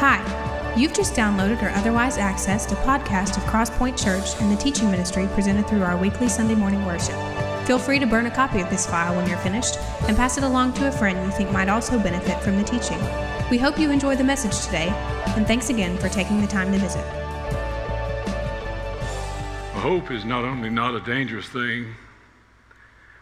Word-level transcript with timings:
Hi, 0.00 0.22
you've 0.76 0.94
just 0.94 1.14
downloaded 1.14 1.60
or 1.60 1.70
otherwise 1.70 2.18
accessed 2.18 2.70
a 2.70 2.76
podcast 2.76 3.36
of 3.36 3.42
Crosspoint 3.50 4.00
Church 4.00 4.40
and 4.40 4.48
the 4.48 4.54
teaching 4.54 4.92
ministry 4.92 5.26
presented 5.32 5.66
through 5.66 5.82
our 5.82 5.96
weekly 5.96 6.28
Sunday 6.28 6.54
morning 6.54 6.86
worship. 6.86 7.16
Feel 7.66 7.80
free 7.80 7.98
to 7.98 8.06
burn 8.06 8.26
a 8.26 8.30
copy 8.30 8.60
of 8.60 8.70
this 8.70 8.86
file 8.86 9.16
when 9.16 9.28
you're 9.28 9.38
finished 9.38 9.76
and 10.06 10.16
pass 10.16 10.38
it 10.38 10.44
along 10.44 10.74
to 10.74 10.86
a 10.86 10.92
friend 10.92 11.26
you 11.26 11.32
think 11.32 11.50
might 11.50 11.68
also 11.68 11.98
benefit 11.98 12.40
from 12.44 12.56
the 12.56 12.62
teaching. 12.62 13.00
We 13.50 13.58
hope 13.58 13.76
you 13.76 13.90
enjoy 13.90 14.14
the 14.14 14.22
message 14.22 14.64
today, 14.64 14.86
and 15.36 15.48
thanks 15.48 15.68
again 15.68 15.98
for 15.98 16.08
taking 16.08 16.40
the 16.40 16.46
time 16.46 16.70
to 16.70 16.78
visit. 16.78 17.04
Hope 19.74 20.12
is 20.12 20.24
not 20.24 20.44
only 20.44 20.70
not 20.70 20.94
a 20.94 21.00
dangerous 21.00 21.48
thing, 21.48 21.96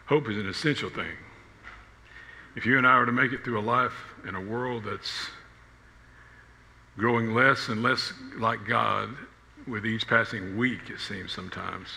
hope 0.05 0.29
is 0.29 0.37
an 0.37 0.47
essential 0.47 0.91
thing. 0.91 1.17
If 2.55 2.67
you 2.67 2.77
and 2.77 2.85
I 2.85 2.91
are 2.91 3.07
to 3.07 3.11
make 3.11 3.33
it 3.33 3.43
through 3.43 3.57
a 3.57 3.65
life 3.65 4.13
in 4.27 4.35
a 4.35 4.41
world 4.41 4.83
that's 4.83 5.31
growing 6.97 7.33
less 7.33 7.69
and 7.69 7.83
less 7.83 8.13
like 8.37 8.65
God 8.65 9.09
with 9.67 9.85
each 9.85 10.07
passing 10.07 10.57
week, 10.57 10.89
it 10.89 10.99
seems 10.99 11.31
sometimes. 11.31 11.87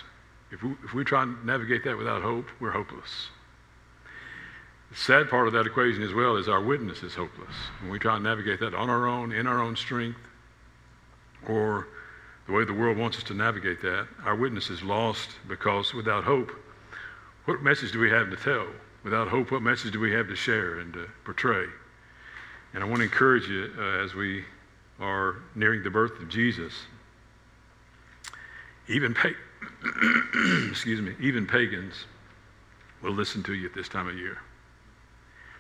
If 0.51 0.63
we, 0.63 0.73
if 0.85 0.93
we 0.95 1.05
try 1.05 1.23
and 1.23 1.45
navigate 1.45 1.85
that 1.85 1.97
without 1.97 2.23
hope, 2.23 2.47
we're 2.61 2.73
hopeless. 2.73 3.29
The 4.91 4.97
sad 4.97 5.31
part 5.31 5.47
of 5.47 5.53
that 5.53 5.67
equation 5.67 6.03
as 6.03 6.13
well 6.13 6.37
is 6.37 6.49
our 6.49 6.61
witness 6.61 7.03
is 7.03 7.15
hopeless. 7.15 7.55
When 7.81 7.91
we 7.91 7.99
try 7.99 8.17
and 8.17 8.25
navigate 8.25 8.59
that 8.61 8.75
on 8.75 8.91
our 8.91 9.07
own, 9.07 9.33
in 9.33 9.47
our 9.47 9.61
own 9.61 9.77
strength, 9.77 10.19
or 11.49 11.87
the 12.47 12.53
way 12.53 12.65
the 12.65 12.75
world 12.75 12.99
wants 12.99 13.17
us 13.17 13.23
to 13.25 13.35
navigate 13.35 13.81
that, 13.83 14.09
our 14.25 14.35
witness 14.35 14.69
is 14.69 14.83
lost 14.83 15.31
because 15.49 15.95
without 15.95 16.25
hope, 16.25 16.51
what 17.45 17.63
message 17.63 17.93
do 17.93 18.01
we 18.01 18.11
have 18.11 18.31
to 18.31 18.37
tell? 18.37 18.67
Without 19.05 19.29
hope, 19.29 19.53
what 19.53 19.63
message 19.63 19.93
do 19.93 20.01
we 20.01 20.13
have 20.13 20.27
to 20.29 20.37
share 20.37 20.81
and 20.81 20.93
to 20.93 21.09
portray? 21.25 21.67
And 22.75 22.83
I 22.83 22.87
want 22.87 22.99
to 22.99 23.05
encourage 23.05 23.49
you 23.49 23.73
uh, 23.79 24.05
as 24.05 24.15
we 24.15 24.45
are 25.01 25.37
nearing 25.55 25.83
the 25.83 25.91
birth 25.91 26.21
of 26.21 26.29
Jesus, 26.29 26.73
even 28.89 29.15
pa- 29.15 29.31
excuse 30.69 31.01
me, 31.01 31.15
even 31.21 31.47
pagans 31.47 32.05
will 33.03 33.13
listen 33.13 33.43
to 33.45 33.55
you 33.55 33.67
at 33.67 33.75
this 33.75 33.89
time 33.89 34.09
of 34.09 34.17
year. 34.17 34.39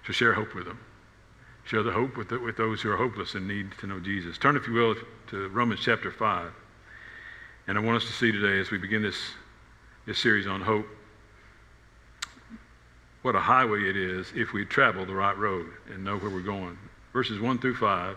So 0.06 0.12
share 0.12 0.34
hope 0.34 0.54
with 0.54 0.66
them. 0.66 0.78
Share 1.64 1.82
the 1.82 1.92
hope 1.92 2.16
with, 2.16 2.28
the, 2.28 2.38
with 2.38 2.56
those 2.56 2.82
who 2.82 2.90
are 2.90 2.96
hopeless 2.96 3.34
and 3.34 3.46
need 3.46 3.72
to 3.80 3.86
know 3.86 4.00
Jesus. 4.00 4.38
Turn, 4.38 4.56
if 4.56 4.66
you 4.66 4.72
will, 4.72 4.94
to 5.28 5.48
Romans 5.48 5.80
chapter 5.82 6.10
5. 6.10 6.52
And 7.66 7.78
I 7.78 7.80
want 7.80 8.02
us 8.02 8.08
to 8.08 8.12
see 8.12 8.32
today 8.32 8.58
as 8.58 8.70
we 8.70 8.78
begin 8.78 9.02
this, 9.02 9.18
this 10.06 10.18
series 10.18 10.46
on 10.46 10.60
hope 10.60 10.86
what 13.22 13.34
a 13.34 13.40
highway 13.40 13.88
it 13.88 13.96
is 13.96 14.32
if 14.34 14.52
we 14.52 14.64
travel 14.64 15.04
the 15.04 15.14
right 15.14 15.36
road 15.36 15.66
and 15.92 16.02
know 16.02 16.16
where 16.16 16.30
we're 16.30 16.40
going. 16.40 16.78
Verses 17.12 17.38
1 17.38 17.58
through 17.58 17.76
5 17.76 18.16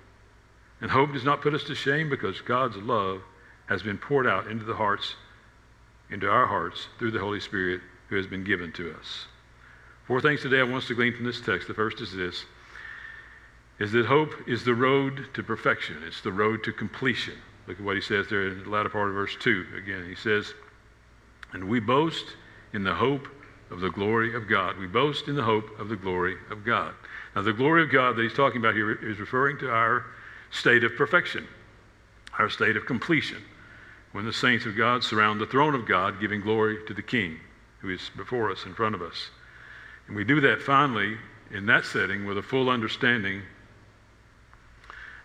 And 0.81 0.89
hope 0.91 1.13
does 1.13 1.23
not 1.23 1.41
put 1.41 1.53
us 1.53 1.63
to 1.65 1.75
shame 1.75 2.09
because 2.09 2.41
God's 2.41 2.77
love 2.77 3.21
has 3.67 3.83
been 3.83 3.97
poured 3.97 4.27
out 4.27 4.47
into 4.47 4.65
the 4.65 4.75
hearts, 4.75 5.15
into 6.09 6.27
our 6.27 6.47
hearts 6.47 6.87
through 6.97 7.11
the 7.11 7.19
Holy 7.19 7.39
Spirit 7.39 7.81
who 8.09 8.17
has 8.17 8.27
been 8.27 8.43
given 8.43 8.71
to 8.73 8.93
us. 8.99 9.27
Four 10.05 10.19
things 10.19 10.41
today 10.41 10.59
I 10.59 10.63
want 10.63 10.77
us 10.77 10.87
to 10.87 10.95
glean 10.95 11.15
from 11.15 11.25
this 11.25 11.39
text. 11.39 11.67
The 11.67 11.73
first 11.73 12.01
is 12.01 12.13
this 12.13 12.45
is 13.79 13.91
that 13.93 14.05
hope 14.05 14.47
is 14.47 14.63
the 14.63 14.75
road 14.75 15.27
to 15.33 15.41
perfection. 15.41 15.97
It's 16.05 16.21
the 16.21 16.31
road 16.31 16.63
to 16.65 16.71
completion. 16.71 17.33
Look 17.65 17.79
at 17.79 17.83
what 17.83 17.95
he 17.95 18.01
says 18.01 18.27
there 18.27 18.47
in 18.47 18.63
the 18.63 18.69
latter 18.69 18.89
part 18.89 19.09
of 19.09 19.15
verse 19.15 19.35
2. 19.39 19.65
Again, 19.75 20.05
he 20.07 20.13
says, 20.13 20.53
And 21.53 21.67
we 21.67 21.79
boast 21.79 22.25
in 22.73 22.83
the 22.83 22.93
hope 22.93 23.27
of 23.71 23.79
the 23.79 23.89
glory 23.89 24.35
of 24.35 24.47
God. 24.47 24.77
We 24.77 24.85
boast 24.85 25.27
in 25.27 25.35
the 25.35 25.43
hope 25.43 25.79
of 25.79 25.89
the 25.89 25.95
glory 25.95 26.35
of 26.51 26.63
God. 26.63 26.93
Now, 27.35 27.41
the 27.41 27.53
glory 27.53 27.81
of 27.81 27.91
God 27.91 28.15
that 28.17 28.21
he's 28.21 28.35
talking 28.35 28.61
about 28.61 28.75
here 28.75 28.91
is 28.91 29.19
referring 29.19 29.57
to 29.59 29.71
our 29.71 30.05
state 30.51 30.83
of 30.83 30.95
perfection, 30.95 31.47
our 32.37 32.49
state 32.49 32.77
of 32.77 32.85
completion, 32.85 33.41
when 34.11 34.25
the 34.25 34.33
saints 34.33 34.65
of 34.65 34.75
God 34.75 35.03
surround 35.03 35.39
the 35.39 35.45
throne 35.45 35.73
of 35.73 35.87
God, 35.87 36.19
giving 36.19 36.41
glory 36.41 36.77
to 36.87 36.93
the 36.93 37.01
King 37.01 37.37
who 37.79 37.89
is 37.89 38.11
before 38.15 38.51
us, 38.51 38.65
in 38.65 38.73
front 38.75 38.93
of 38.93 39.01
us. 39.01 39.31
And 40.07 40.15
we 40.15 40.23
do 40.23 40.39
that 40.41 40.61
finally 40.61 41.17
in 41.51 41.65
that 41.65 41.85
setting 41.85 42.25
with 42.25 42.37
a 42.37 42.41
full 42.41 42.69
understanding 42.69 43.41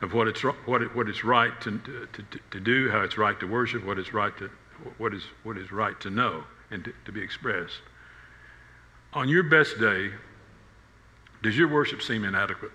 of 0.01 0.13
what 0.13 0.29
it's, 0.29 0.43
what, 0.43 0.83
it, 0.83 0.95
what 0.95 1.09
it's 1.09 1.25
right 1.25 1.59
to, 1.61 1.79
to, 1.79 2.09
to, 2.13 2.41
to, 2.51 2.61
do, 2.61 2.91
how 2.91 3.03
it's 3.03 3.19
right 3.19 3.39
to 3.41 3.47
worship, 3.47 3.85
what 3.85 3.99
is 3.99 4.13
right 4.13 4.37
to, 4.39 4.51
what 4.99 5.15
is, 5.15 5.23
what 5.43 5.57
is 5.57 5.73
right 5.73 5.99
to 6.01 6.11
know 6.11 6.45
and 6.71 6.85
to, 6.85 6.93
to 7.05 7.13
be 7.13 7.21
expressed. 7.21 7.81
On 9.13 9.29
your 9.29 9.43
best 9.43 9.79
day, 9.79 10.11
does 11.43 11.57
your 11.57 11.69
worship 11.69 12.03
seem 12.03 12.25
inadequate? 12.25 12.73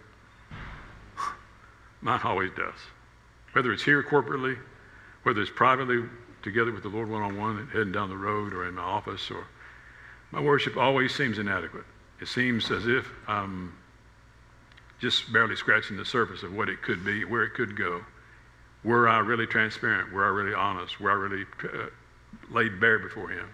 Mine 2.01 2.19
always 2.23 2.51
does. 2.57 2.79
Whether 3.53 3.71
it's 3.71 3.83
here 3.83 4.01
corporately, 4.03 4.57
whether 5.23 5.41
it's 5.41 5.51
privately 5.51 6.03
together 6.41 6.71
with 6.71 6.83
the 6.83 6.89
Lord 6.89 7.09
one 7.09 7.21
on 7.21 7.37
one, 7.37 7.67
heading 7.71 7.91
down 7.91 8.09
the 8.09 8.17
road, 8.17 8.53
or 8.53 8.67
in 8.67 8.75
my 8.75 8.81
office, 8.81 9.29
or 9.29 9.45
my 10.31 10.41
worship 10.41 10.77
always 10.77 11.13
seems 11.13 11.37
inadequate. 11.37 11.83
It 12.19 12.27
seems 12.27 12.71
as 12.71 12.87
if 12.87 13.07
I'm 13.27 13.73
just 14.99 15.31
barely 15.31 15.55
scratching 15.55 15.97
the 15.97 16.05
surface 16.05 16.43
of 16.43 16.53
what 16.53 16.69
it 16.69 16.81
could 16.81 17.03
be, 17.03 17.25
where 17.25 17.43
it 17.43 17.53
could 17.53 17.75
go. 17.75 18.01
Were 18.83 19.07
I 19.07 19.19
really 19.19 19.47
transparent? 19.47 20.11
Were 20.11 20.25
I 20.25 20.29
really 20.29 20.53
honest? 20.53 20.99
Were 20.99 21.11
I 21.11 21.15
really 21.15 21.45
uh, 21.63 21.87
laid 22.49 22.79
bare 22.79 22.99
before 22.99 23.29
Him? 23.29 23.47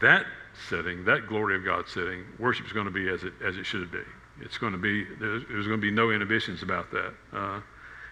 That 0.00 0.26
setting, 0.68 1.04
that 1.06 1.26
glory 1.26 1.56
of 1.56 1.64
God 1.64 1.88
setting, 1.88 2.24
worship 2.38 2.66
is 2.66 2.72
going 2.72 2.86
to 2.86 2.92
be 2.92 3.08
as 3.08 3.24
it, 3.24 3.32
as 3.42 3.56
it 3.56 3.64
should 3.64 3.90
be. 3.90 4.02
It's 4.40 4.58
going 4.58 4.72
to 4.72 4.78
be, 4.78 5.04
there's, 5.18 5.42
there's 5.48 5.66
going 5.66 5.80
to 5.80 5.86
be 5.86 5.90
no 5.90 6.10
inhibitions 6.10 6.62
about 6.62 6.90
that. 6.92 7.14
Uh, 7.32 7.60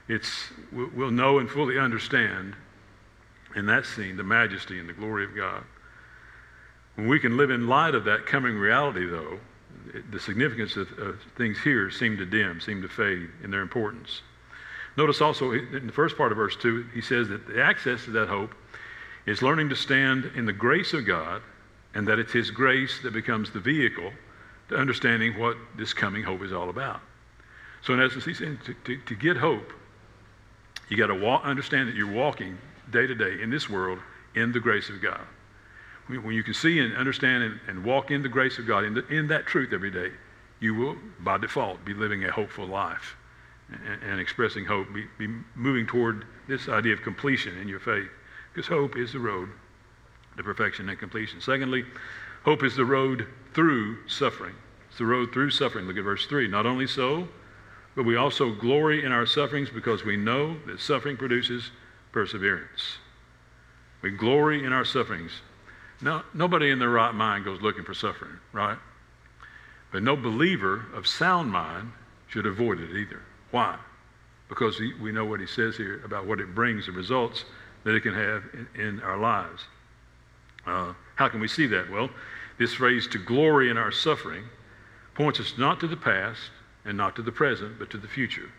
it's, 0.09 0.51
we'll, 0.73 1.11
know 1.11 1.39
and 1.39 1.51
fully 1.51 1.79
understand 1.79 2.55
in 3.55 3.67
that 3.67 3.87
scene 3.87 4.17
the 4.17 4.25
majesty 4.25 4.79
and 4.79 4.89
the 4.89 4.93
glory 4.93 5.25
of 5.25 5.35
God. 5.35 5.65
When 6.95 7.09
we 7.09 7.19
can 7.19 7.37
live 7.37 7.51
in 7.51 7.67
light 7.67 7.95
of 7.95 8.05
that 8.05 8.27
coming 8.27 8.57
reality, 8.57 9.07
though, 9.07 9.39
it, 9.93 10.11
the 10.11 10.21
significance 10.21 10.77
of, 10.77 10.91
of, 10.99 11.21
things 11.37 11.59
here 11.63 11.91
seem 11.91 12.17
to 12.19 12.27
dim, 12.27 12.61
seem 12.61 12.83
to 12.83 12.89
fade 12.89 13.29
in 13.43 13.51
their 13.51 13.63
importance. 13.63 14.23
Notice 14.97 15.21
also 15.21 15.53
in 15.53 15.87
the 15.87 15.93
first 15.93 16.17
part 16.17 16.33
of 16.33 16.37
verse 16.37 16.57
2, 16.57 16.87
he 16.95 17.01
says 17.01 17.29
that 17.29 17.47
the 17.47 17.63
access 17.63 18.05
to 18.05 18.11
that 18.13 18.29
hope 18.29 18.55
is 19.27 19.43
learning 19.43 19.69
to 19.69 19.77
stand 19.77 20.31
in 20.37 20.47
the 20.47 20.53
grace 20.53 20.93
of 20.95 21.05
God, 21.05 21.43
and 21.95 22.07
that 22.09 22.19
it's 22.19 22.33
His 22.33 22.51
grace 22.51 23.01
that 23.03 23.13
becomes 23.13 23.51
the 23.51 23.61
vehicle 23.61 24.13
to 24.69 24.77
understanding 24.77 25.39
what 25.39 25.57
this 25.77 25.93
coming 25.93 26.23
hope 26.23 26.43
is 26.43 26.53
all 26.53 26.71
about. 26.71 27.01
So, 27.83 27.95
in 27.95 28.01
essence, 28.01 28.25
he's 28.25 28.39
saying 28.39 28.59
to, 28.65 28.75
to, 28.85 28.97
to 28.99 29.15
get 29.15 29.37
hope, 29.37 29.73
you 30.89 30.97
got 30.97 31.09
to 31.09 31.27
understand 31.27 31.89
that 31.89 31.95
you're 31.95 32.11
walking 32.11 32.59
day 32.91 33.07
to 33.07 33.15
day 33.15 33.43
in 33.43 33.51
this 33.51 33.69
world 33.69 33.99
in 34.35 34.53
the 34.53 34.61
grace 34.61 34.89
of 34.89 35.01
God. 35.01 35.21
When 36.09 36.33
you 36.33 36.45
can 36.45 36.55
see 36.55 36.79
and 36.79 36.97
understand 36.97 37.43
and, 37.43 37.61
and 37.67 37.85
walk 37.85 38.11
in 38.11 38.23
the 38.23 38.29
grace 38.29 38.59
of 38.59 38.67
God, 38.67 38.85
in, 38.85 38.95
the, 38.95 39.07
in 39.09 39.27
that 39.29 39.47
truth 39.47 39.73
every 39.73 39.91
day, 39.91 40.11
you 40.61 40.75
will, 40.75 40.97
by 41.21 41.39
default, 41.39 41.85
be 41.85 41.95
living 41.95 42.25
a 42.25 42.31
hopeful 42.31 42.67
life 42.67 43.17
and, 43.69 44.03
and 44.03 44.21
expressing 44.21 44.65
hope, 44.65 44.87
be, 44.93 45.05
be 45.19 45.27
moving 45.55 45.87
toward 45.87 46.25
this 46.49 46.69
idea 46.69 46.93
of 46.93 47.03
completion 47.03 47.59
in 47.59 47.69
your 47.69 47.81
faith. 47.81 48.09
Because 48.53 48.69
hope 48.69 48.97
is 48.97 49.13
the 49.13 49.19
road 49.19 49.49
to 50.37 50.43
perfection 50.43 50.89
and 50.89 50.99
completion. 50.99 51.41
Secondly, 51.41 51.85
hope 52.47 52.63
is 52.63 52.77
the 52.77 52.85
road 52.85 53.27
through 53.53 54.09
suffering. 54.09 54.55
It's 54.89 54.99
the 54.99 55.05
road 55.05 55.33
through 55.33 55.51
suffering. 55.51 55.87
Look 55.87 55.99
at 55.99 56.05
verse 56.05 56.27
3. 56.27 56.49
Not 56.49 56.65
only 56.65 56.87
so, 56.87 57.29
but 57.95 58.05
we 58.05 58.17
also 58.17 58.53
glory 58.53 59.05
in 59.05 59.13
our 59.13 59.27
sufferings 59.27 59.69
because 59.69 60.05
we 60.05 60.17
know 60.17 60.57
that 60.67 60.81
suffering 60.81 61.17
produces 61.17 61.71
perseverance. 62.13 62.99
We 64.01 64.11
glory 64.11 64.65
in 64.65 64.73
our 64.73 64.85
sufferings. 64.85 65.33
Now, 66.01 66.25
nobody 66.33 66.71
in 66.71 66.79
their 66.79 66.91
right 66.91 67.15
mind 67.15 67.45
goes 67.45 67.61
looking 67.61 67.85
for 67.85 67.95
suffering, 67.95 68.39
right? 68.53 68.79
But 69.91 70.03
no 70.03 70.15
believer 70.15 70.85
of 70.95 71.07
sound 71.07 71.51
mind 71.51 71.91
should 72.29 72.47
avoid 72.47 72.81
it 72.81 72.97
either. 72.97 73.23
Why? 73.51 73.77
Because 74.49 74.79
we 74.79 75.11
know 75.11 75.25
what 75.25 75.41
he 75.41 75.47
says 75.47 75.77
here 75.77 76.01
about 76.05 76.27
what 76.27 76.39
it 76.39 76.55
brings, 76.55 76.87
the 76.87 76.93
results 76.93 77.45
that 77.85 77.95
it 77.95 78.03
can 78.03 78.15
have 78.15 78.45
in, 78.75 79.01
our 79.01 79.17
lives. 79.17 79.65
Uh, 80.67 80.93
how 81.17 81.29
can 81.29 81.41
we 81.41 81.49
see 81.49 81.67
that? 81.67 81.91
Well, 81.91 82.09
this 82.59 82.75
phrase, 82.75 83.07
to 83.09 83.19
glory 83.19 83.69
in 83.69 83.77
our 83.77 83.93
suffering, 83.93 84.45
points 85.15 85.41
us 85.41 85.59
not 85.59 85.81
to 85.81 85.87
the 85.87 85.97
past 85.97 86.41
and 86.85 86.97
not 86.97 87.17
to 87.17 87.23
the 87.23 87.33
present, 87.33 87.79
but 87.79 87.91
to 87.91 87.99
the 87.99 88.09
future. 88.09 88.51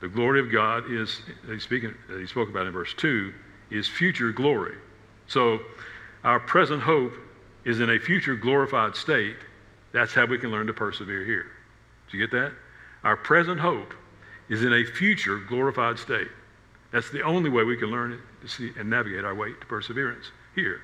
The 0.00 0.08
glory 0.08 0.38
of 0.38 0.52
God 0.52 0.90
is, 0.90 1.22
he 1.48 1.58
spoke 1.58 2.48
about 2.48 2.66
in 2.66 2.72
verse 2.72 2.94
2, 2.94 3.32
is 3.70 3.88
future 3.88 4.30
glory. 4.30 4.76
So 5.26 5.60
our 6.24 6.38
present 6.38 6.82
hope 6.82 7.12
is 7.64 7.80
in 7.80 7.90
a 7.90 7.98
future 7.98 8.36
glorified 8.36 8.94
state. 8.94 9.36
That's 9.92 10.14
how 10.14 10.26
we 10.26 10.38
can 10.38 10.50
learn 10.50 10.68
to 10.68 10.72
persevere 10.72 11.24
here. 11.24 11.46
Do 12.10 12.18
you 12.18 12.26
get 12.26 12.36
that? 12.36 12.52
Our 13.02 13.16
present 13.16 13.60
hope 13.60 13.94
is 14.48 14.62
in 14.62 14.72
a 14.72 14.84
future 14.84 15.38
glorified 15.38 15.98
state. 15.98 16.28
That's 16.92 17.10
the 17.10 17.22
only 17.22 17.50
way 17.50 17.64
we 17.64 17.76
can 17.76 17.90
learn 17.90 18.20
to 18.40 18.48
see 18.48 18.72
and 18.78 18.88
navigate 18.88 19.24
our 19.24 19.34
way 19.34 19.52
to 19.52 19.66
perseverance 19.66 20.30
here. 20.54 20.80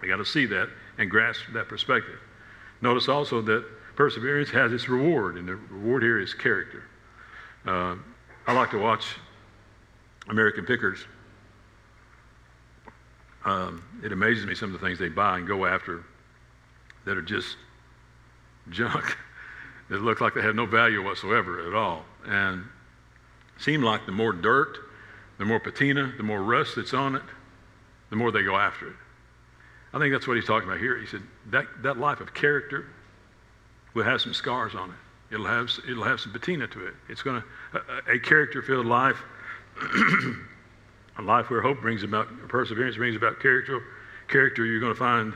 We 0.00 0.08
got 0.08 0.16
to 0.16 0.24
see 0.24 0.46
that 0.46 0.68
and 0.98 1.10
grasp 1.10 1.40
that 1.52 1.68
perspective. 1.68 2.18
Notice 2.80 3.08
also 3.08 3.42
that 3.42 3.64
perseverance 3.96 4.50
has 4.50 4.72
its 4.72 4.88
reward, 4.88 5.36
and 5.36 5.48
the 5.48 5.56
reward 5.56 6.02
here 6.02 6.20
is 6.20 6.34
character. 6.34 6.84
Uh, 7.66 7.96
I 8.46 8.52
like 8.52 8.70
to 8.70 8.78
watch 8.78 9.04
American 10.28 10.64
pickers. 10.64 11.04
Um, 13.44 13.82
it 14.04 14.12
amazes 14.12 14.46
me 14.46 14.54
some 14.54 14.72
of 14.74 14.80
the 14.80 14.86
things 14.86 14.98
they 14.98 15.08
buy 15.08 15.38
and 15.38 15.46
go 15.46 15.66
after 15.66 16.04
that 17.04 17.16
are 17.16 17.22
just 17.22 17.56
junk 18.70 19.16
that 19.90 20.02
look 20.02 20.20
like 20.20 20.34
they 20.34 20.42
have 20.42 20.54
no 20.54 20.66
value 20.66 21.02
whatsoever 21.02 21.66
at 21.66 21.74
all. 21.74 22.04
And 22.26 22.64
seem 23.58 23.82
like 23.82 24.06
the 24.06 24.12
more 24.12 24.32
dirt, 24.32 24.78
the 25.38 25.44
more 25.44 25.60
patina, 25.60 26.12
the 26.16 26.22
more 26.22 26.42
rust 26.42 26.76
that's 26.76 26.94
on 26.94 27.16
it, 27.16 27.22
the 28.10 28.16
more 28.16 28.30
they 28.30 28.42
go 28.42 28.56
after 28.56 28.88
it. 28.88 28.96
I 29.92 29.98
think 29.98 30.12
that's 30.12 30.26
what 30.26 30.36
he's 30.36 30.46
talking 30.46 30.68
about 30.68 30.80
here. 30.80 30.98
He 30.98 31.06
said 31.06 31.22
that, 31.50 31.66
that 31.82 31.98
life 31.98 32.20
of 32.20 32.34
character 32.34 32.86
will 33.94 34.04
have 34.04 34.20
some 34.20 34.34
scars 34.34 34.74
on 34.74 34.90
it. 34.90 35.34
It'll 35.34 35.46
have, 35.46 35.70
it'll 35.88 36.04
have 36.04 36.20
some 36.20 36.32
patina 36.32 36.66
to 36.68 36.86
it. 36.86 36.94
It's 37.08 37.22
going 37.22 37.42
to, 37.42 37.78
a, 38.08 38.14
a 38.14 38.18
character 38.18 38.62
filled 38.62 38.86
life, 38.86 39.18
a 41.18 41.22
life 41.22 41.50
where 41.50 41.60
hope 41.60 41.80
brings 41.80 42.02
about, 42.02 42.28
perseverance 42.48 42.96
brings 42.96 43.16
about 43.16 43.40
character. 43.40 43.82
Character, 44.28 44.64
you're 44.64 44.80
going 44.80 44.92
to 44.92 44.98
find 44.98 45.34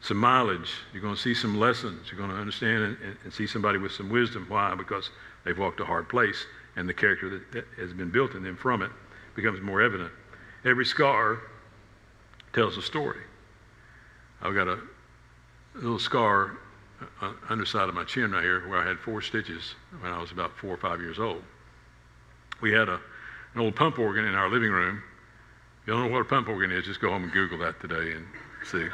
some 0.00 0.16
mileage. 0.16 0.72
You're 0.92 1.02
going 1.02 1.14
to 1.14 1.20
see 1.20 1.34
some 1.34 1.58
lessons. 1.58 2.10
You're 2.10 2.18
going 2.18 2.30
to 2.30 2.36
understand 2.36 2.84
and, 2.84 2.96
and, 3.02 3.16
and 3.24 3.32
see 3.32 3.46
somebody 3.46 3.78
with 3.78 3.92
some 3.92 4.10
wisdom. 4.10 4.46
Why? 4.48 4.74
Because 4.74 5.10
they've 5.44 5.58
walked 5.58 5.80
a 5.80 5.84
hard 5.84 6.08
place, 6.08 6.46
and 6.76 6.88
the 6.88 6.94
character 6.94 7.30
that, 7.30 7.52
that 7.52 7.64
has 7.78 7.92
been 7.92 8.10
built 8.10 8.34
in 8.34 8.42
them 8.42 8.56
from 8.56 8.82
it 8.82 8.90
becomes 9.34 9.60
more 9.60 9.80
evident. 9.80 10.10
Every 10.64 10.84
scar 10.84 11.40
tells 12.52 12.76
a 12.76 12.82
story. 12.82 13.20
I've 14.42 14.54
got 14.54 14.68
a 14.68 14.78
little 15.74 15.98
scar 15.98 16.58
uh, 17.20 17.32
underside 17.48 17.88
of 17.88 17.94
my 17.94 18.04
chin 18.04 18.32
right 18.32 18.42
here 18.42 18.68
where 18.68 18.78
I 18.78 18.86
had 18.86 18.98
four 18.98 19.20
stitches 19.22 19.74
when 20.00 20.12
I 20.12 20.20
was 20.20 20.30
about 20.30 20.56
four 20.56 20.74
or 20.74 20.76
five 20.76 21.00
years 21.00 21.18
old. 21.18 21.42
We 22.60 22.72
had 22.72 22.88
a, 22.88 23.00
an 23.54 23.60
old 23.60 23.76
pump 23.76 23.98
organ 23.98 24.24
in 24.24 24.34
our 24.34 24.48
living 24.48 24.70
room. 24.70 25.02
If 25.82 25.88
you 25.88 25.92
don't 25.92 26.06
know 26.06 26.12
what 26.12 26.22
a 26.22 26.24
pump 26.24 26.48
organ 26.48 26.70
is, 26.70 26.84
just 26.84 27.00
go 27.00 27.10
home 27.10 27.24
and 27.24 27.32
Google 27.32 27.58
that 27.58 27.80
today 27.80 28.12
and 28.12 28.26
see. 28.64 28.86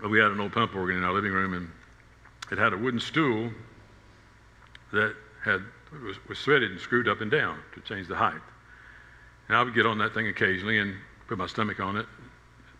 But 0.00 0.10
we 0.10 0.18
had 0.18 0.30
an 0.30 0.40
old 0.40 0.52
pump 0.52 0.74
organ 0.74 0.96
in 0.96 1.04
our 1.04 1.12
living 1.12 1.32
room, 1.32 1.54
and 1.54 1.70
it 2.50 2.58
had 2.58 2.72
a 2.72 2.76
wooden 2.76 3.00
stool 3.00 3.50
that 4.92 5.14
had 5.44 5.62
was, 6.04 6.16
was 6.28 6.40
threaded 6.40 6.70
and 6.70 6.80
screwed 6.80 7.08
up 7.08 7.20
and 7.20 7.30
down 7.30 7.58
to 7.74 7.80
change 7.80 8.08
the 8.08 8.16
height. 8.16 8.40
And 9.48 9.56
I 9.56 9.62
would 9.62 9.74
get 9.74 9.86
on 9.86 9.98
that 9.98 10.14
thing 10.14 10.28
occasionally 10.28 10.78
and 10.78 10.94
put 11.28 11.38
my 11.38 11.46
stomach 11.46 11.80
on 11.80 11.96
it, 11.96 12.06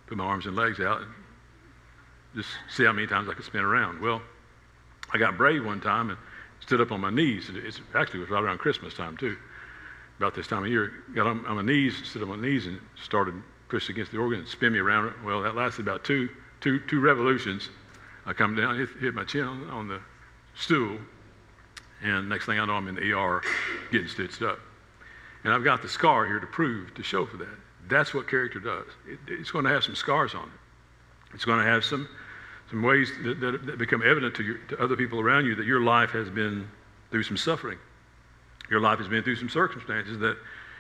put 0.07 0.17
my 0.17 0.25
arms 0.25 0.47
and 0.47 0.57
legs 0.57 0.81
out, 0.81 1.01
and 1.03 1.11
just 2.35 2.51
see 2.71 2.85
how 2.85 2.93
many 2.93 3.07
times 3.07 3.29
I 3.29 3.35
could 3.35 3.45
spin 3.45 3.63
around. 3.63 4.01
Well, 4.01 4.23
I 5.13 5.19
got 5.19 5.37
brave 5.37 5.65
one 5.65 5.81
time 5.81 6.11
and 6.11 6.19
stood 6.61 6.81
up 6.81 6.93
on 6.93 7.01
my 7.01 7.11
knees. 7.11 7.51
It 7.51 7.81
actually 7.95 8.21
was 8.21 8.31
right 8.31 8.43
around 8.43 8.59
Christmas 8.59 8.95
time 8.95 9.17
too, 9.17 9.37
about 10.19 10.35
this 10.35 10.47
time 10.47 10.65
of 10.65 10.71
year. 10.71 10.93
Got 11.15 11.27
on, 11.27 11.45
on 11.47 11.57
my 11.57 11.63
knees, 11.63 11.97
stood 12.05 12.23
on 12.23 12.29
my 12.29 12.37
knees, 12.37 12.67
and 12.67 12.81
started 13.03 13.35
pushing 13.69 13.95
against 13.95 14.13
the 14.13 14.19
organ 14.19 14.41
and 14.41 14.49
spin 14.49 14.73
me 14.73 14.79
around. 14.79 15.13
Well, 15.25 15.43
that 15.43 15.55
lasted 15.55 15.83
about 15.83 16.05
two, 16.05 16.29
two, 16.61 16.81
two 16.81 17.01
revolutions. 17.01 17.69
I 18.25 18.33
come 18.33 18.55
down, 18.55 18.79
hit, 18.79 18.89
hit 19.01 19.15
my 19.15 19.25
chin 19.25 19.45
on, 19.45 19.69
on 19.71 19.89
the 19.89 20.01
stool, 20.55 20.99
and 22.03 22.29
next 22.29 22.47
thing 22.47 22.59
I 22.59 22.65
know, 22.65 22.75
I'm 22.75 22.89
in 22.89 22.95
the 22.95 23.13
ER 23.13 23.43
getting 23.91 24.09
stitched 24.09 24.43
up. 24.43 24.59
And 25.45 25.53
I've 25.53 25.65
got 25.65 25.83
the 25.83 25.89
scar 25.89 26.27
here 26.27 26.39
to 26.39 26.47
prove, 26.47 26.95
to 26.95 27.03
show 27.03 27.27
for 27.27 27.37
that. 27.39 27.49
That's 27.93 28.15
what 28.15 28.29
character 28.29 28.59
does. 28.59 28.87
It, 29.07 29.19
it's 29.29 29.51
going 29.51 29.65
to 29.65 29.71
have 29.71 29.85
some 29.85 29.95
scars 29.95 30.35
on 30.35 30.45
it. 30.45 31.35
It's 31.35 31.45
going 31.45 31.59
to 31.59 31.65
have 31.65 31.85
some, 31.85 32.09
some 32.71 32.83
ways 32.83 33.11
that, 33.25 33.41
that, 33.41 33.67
that 33.67 33.79
become 33.79 34.03
evident 34.03 34.35
to, 34.37 34.43
your, 34.43 34.59
to 34.69 34.83
other 34.83 34.97
people 34.97 35.21
around 35.21 35.47
you 35.47 35.55
that 35.57 35.67
your 35.67 35.81
life 35.81 36.11
has 36.11 36.31
been 36.31 36.69
through 37.11 37.23
some 37.23 37.37
suffering. 37.37 37.79
Your 38.71 38.81
life 38.81 38.99
has 38.99 39.09
been 39.09 39.23
through 39.23 39.37
some 39.37 39.49
circumstances 39.49 40.19
that 40.21 40.37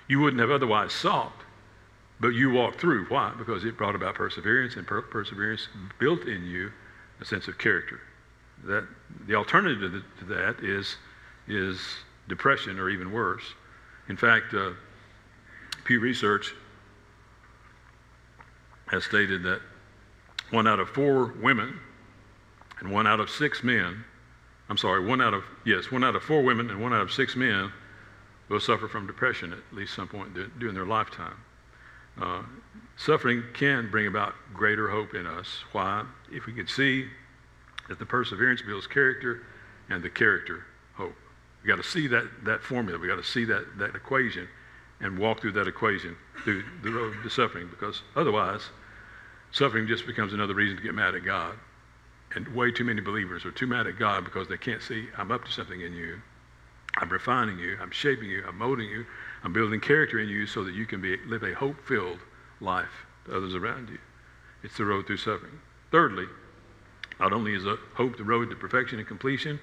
you 0.08 0.20
wouldn't 0.20 0.40
have 0.40 0.50
otherwise 0.50 0.92
sought, 0.92 1.32
but 2.20 2.28
you 2.28 2.50
walked 2.50 2.80
through. 2.80 3.06
Why? 3.06 3.32
Because 3.36 3.64
it 3.64 3.76
brought 3.76 3.94
about 3.94 4.14
perseverance, 4.14 4.76
and 4.76 4.86
per- 4.86 5.02
perseverance 5.02 5.68
built 5.98 6.24
in 6.24 6.44
you 6.44 6.72
a 7.20 7.24
sense 7.24 7.48
of 7.48 7.58
character. 7.58 8.00
That 8.64 8.86
the 9.26 9.34
alternative 9.34 10.02
to 10.20 10.24
that 10.26 10.56
is 10.62 10.96
is 11.48 11.80
depression 12.28 12.78
or 12.78 12.88
even 12.88 13.12
worse. 13.12 13.42
In 14.08 14.16
fact, 14.16 14.54
uh, 14.54 14.70
Pew 15.84 16.00
Research 16.00 16.54
has 18.92 19.04
stated 19.04 19.42
that 19.42 19.60
one 20.50 20.68
out 20.68 20.78
of 20.78 20.88
four 20.90 21.34
women 21.40 21.80
and 22.78 22.92
one 22.92 23.06
out 23.06 23.18
of 23.18 23.30
six 23.30 23.64
men, 23.64 24.04
I'm 24.68 24.76
sorry, 24.76 25.04
one 25.04 25.20
out 25.20 25.34
of, 25.34 25.42
yes, 25.64 25.90
one 25.90 26.04
out 26.04 26.14
of 26.14 26.22
four 26.22 26.42
women 26.42 26.70
and 26.70 26.80
one 26.80 26.92
out 26.92 27.00
of 27.00 27.10
six 27.10 27.34
men 27.34 27.72
will 28.48 28.60
suffer 28.60 28.86
from 28.86 29.06
depression 29.06 29.52
at 29.52 29.74
least 29.74 29.94
some 29.94 30.06
point 30.06 30.34
during 30.58 30.74
their 30.74 30.84
lifetime. 30.84 31.36
Uh, 32.20 32.42
suffering 32.96 33.42
can 33.54 33.90
bring 33.90 34.06
about 34.06 34.34
greater 34.52 34.90
hope 34.90 35.14
in 35.14 35.26
us. 35.26 35.46
Why? 35.72 36.04
If 36.30 36.44
we 36.44 36.52
could 36.52 36.68
see 36.68 37.06
that 37.88 37.98
the 37.98 38.04
perseverance 38.04 38.60
builds 38.60 38.86
character 38.86 39.46
and 39.88 40.02
the 40.02 40.10
character 40.10 40.66
hope. 40.94 41.14
We 41.62 41.68
got 41.68 41.76
to 41.76 41.82
see 41.82 42.06
that, 42.08 42.26
that 42.44 42.62
formula. 42.62 42.98
We 42.98 43.08
got 43.08 43.16
to 43.16 43.24
see 43.24 43.46
that, 43.46 43.78
that 43.78 43.94
equation 43.94 44.48
and 45.00 45.18
walk 45.18 45.40
through 45.40 45.52
that 45.52 45.66
equation 45.66 46.16
through 46.44 46.62
the 46.82 46.90
road 46.90 47.14
to 47.22 47.30
suffering 47.30 47.68
because 47.68 48.02
otherwise, 48.16 48.62
suffering 49.52 49.86
just 49.86 50.06
becomes 50.06 50.32
another 50.32 50.54
reason 50.54 50.76
to 50.76 50.82
get 50.82 50.94
mad 50.94 51.14
at 51.14 51.24
God. 51.24 51.54
And 52.34 52.48
way 52.48 52.72
too 52.72 52.84
many 52.84 53.00
believers 53.00 53.44
are 53.44 53.52
too 53.52 53.66
mad 53.66 53.86
at 53.86 53.98
God 53.98 54.24
because 54.24 54.48
they 54.48 54.56
can't 54.56 54.82
see 54.82 55.08
I'm 55.16 55.30
up 55.30 55.44
to 55.44 55.52
something 55.52 55.80
in 55.80 55.94
you. 55.94 56.20
I'm 56.96 57.08
refining 57.08 57.58
you. 57.58 57.76
I'm 57.80 57.90
shaping 57.90 58.28
you. 58.28 58.44
I'm 58.46 58.58
molding 58.58 58.88
you. 58.88 59.06
I'm 59.44 59.52
building 59.52 59.80
character 59.80 60.18
in 60.18 60.28
you 60.28 60.46
so 60.46 60.64
that 60.64 60.74
you 60.74 60.86
can 60.86 61.00
be, 61.00 61.16
live 61.26 61.42
a 61.42 61.54
hope 61.54 61.76
filled 61.86 62.18
life 62.60 63.06
to 63.26 63.36
others 63.36 63.54
around 63.54 63.88
you. 63.88 63.98
It's 64.62 64.76
the 64.76 64.84
road 64.84 65.06
through 65.06 65.16
suffering. 65.18 65.58
Thirdly, 65.90 66.26
not 67.20 67.32
only 67.32 67.54
is 67.54 67.64
hope 67.94 68.16
the 68.16 68.24
road 68.24 68.50
to 68.50 68.56
perfection 68.56 68.98
and 68.98 69.08
completion, 69.08 69.58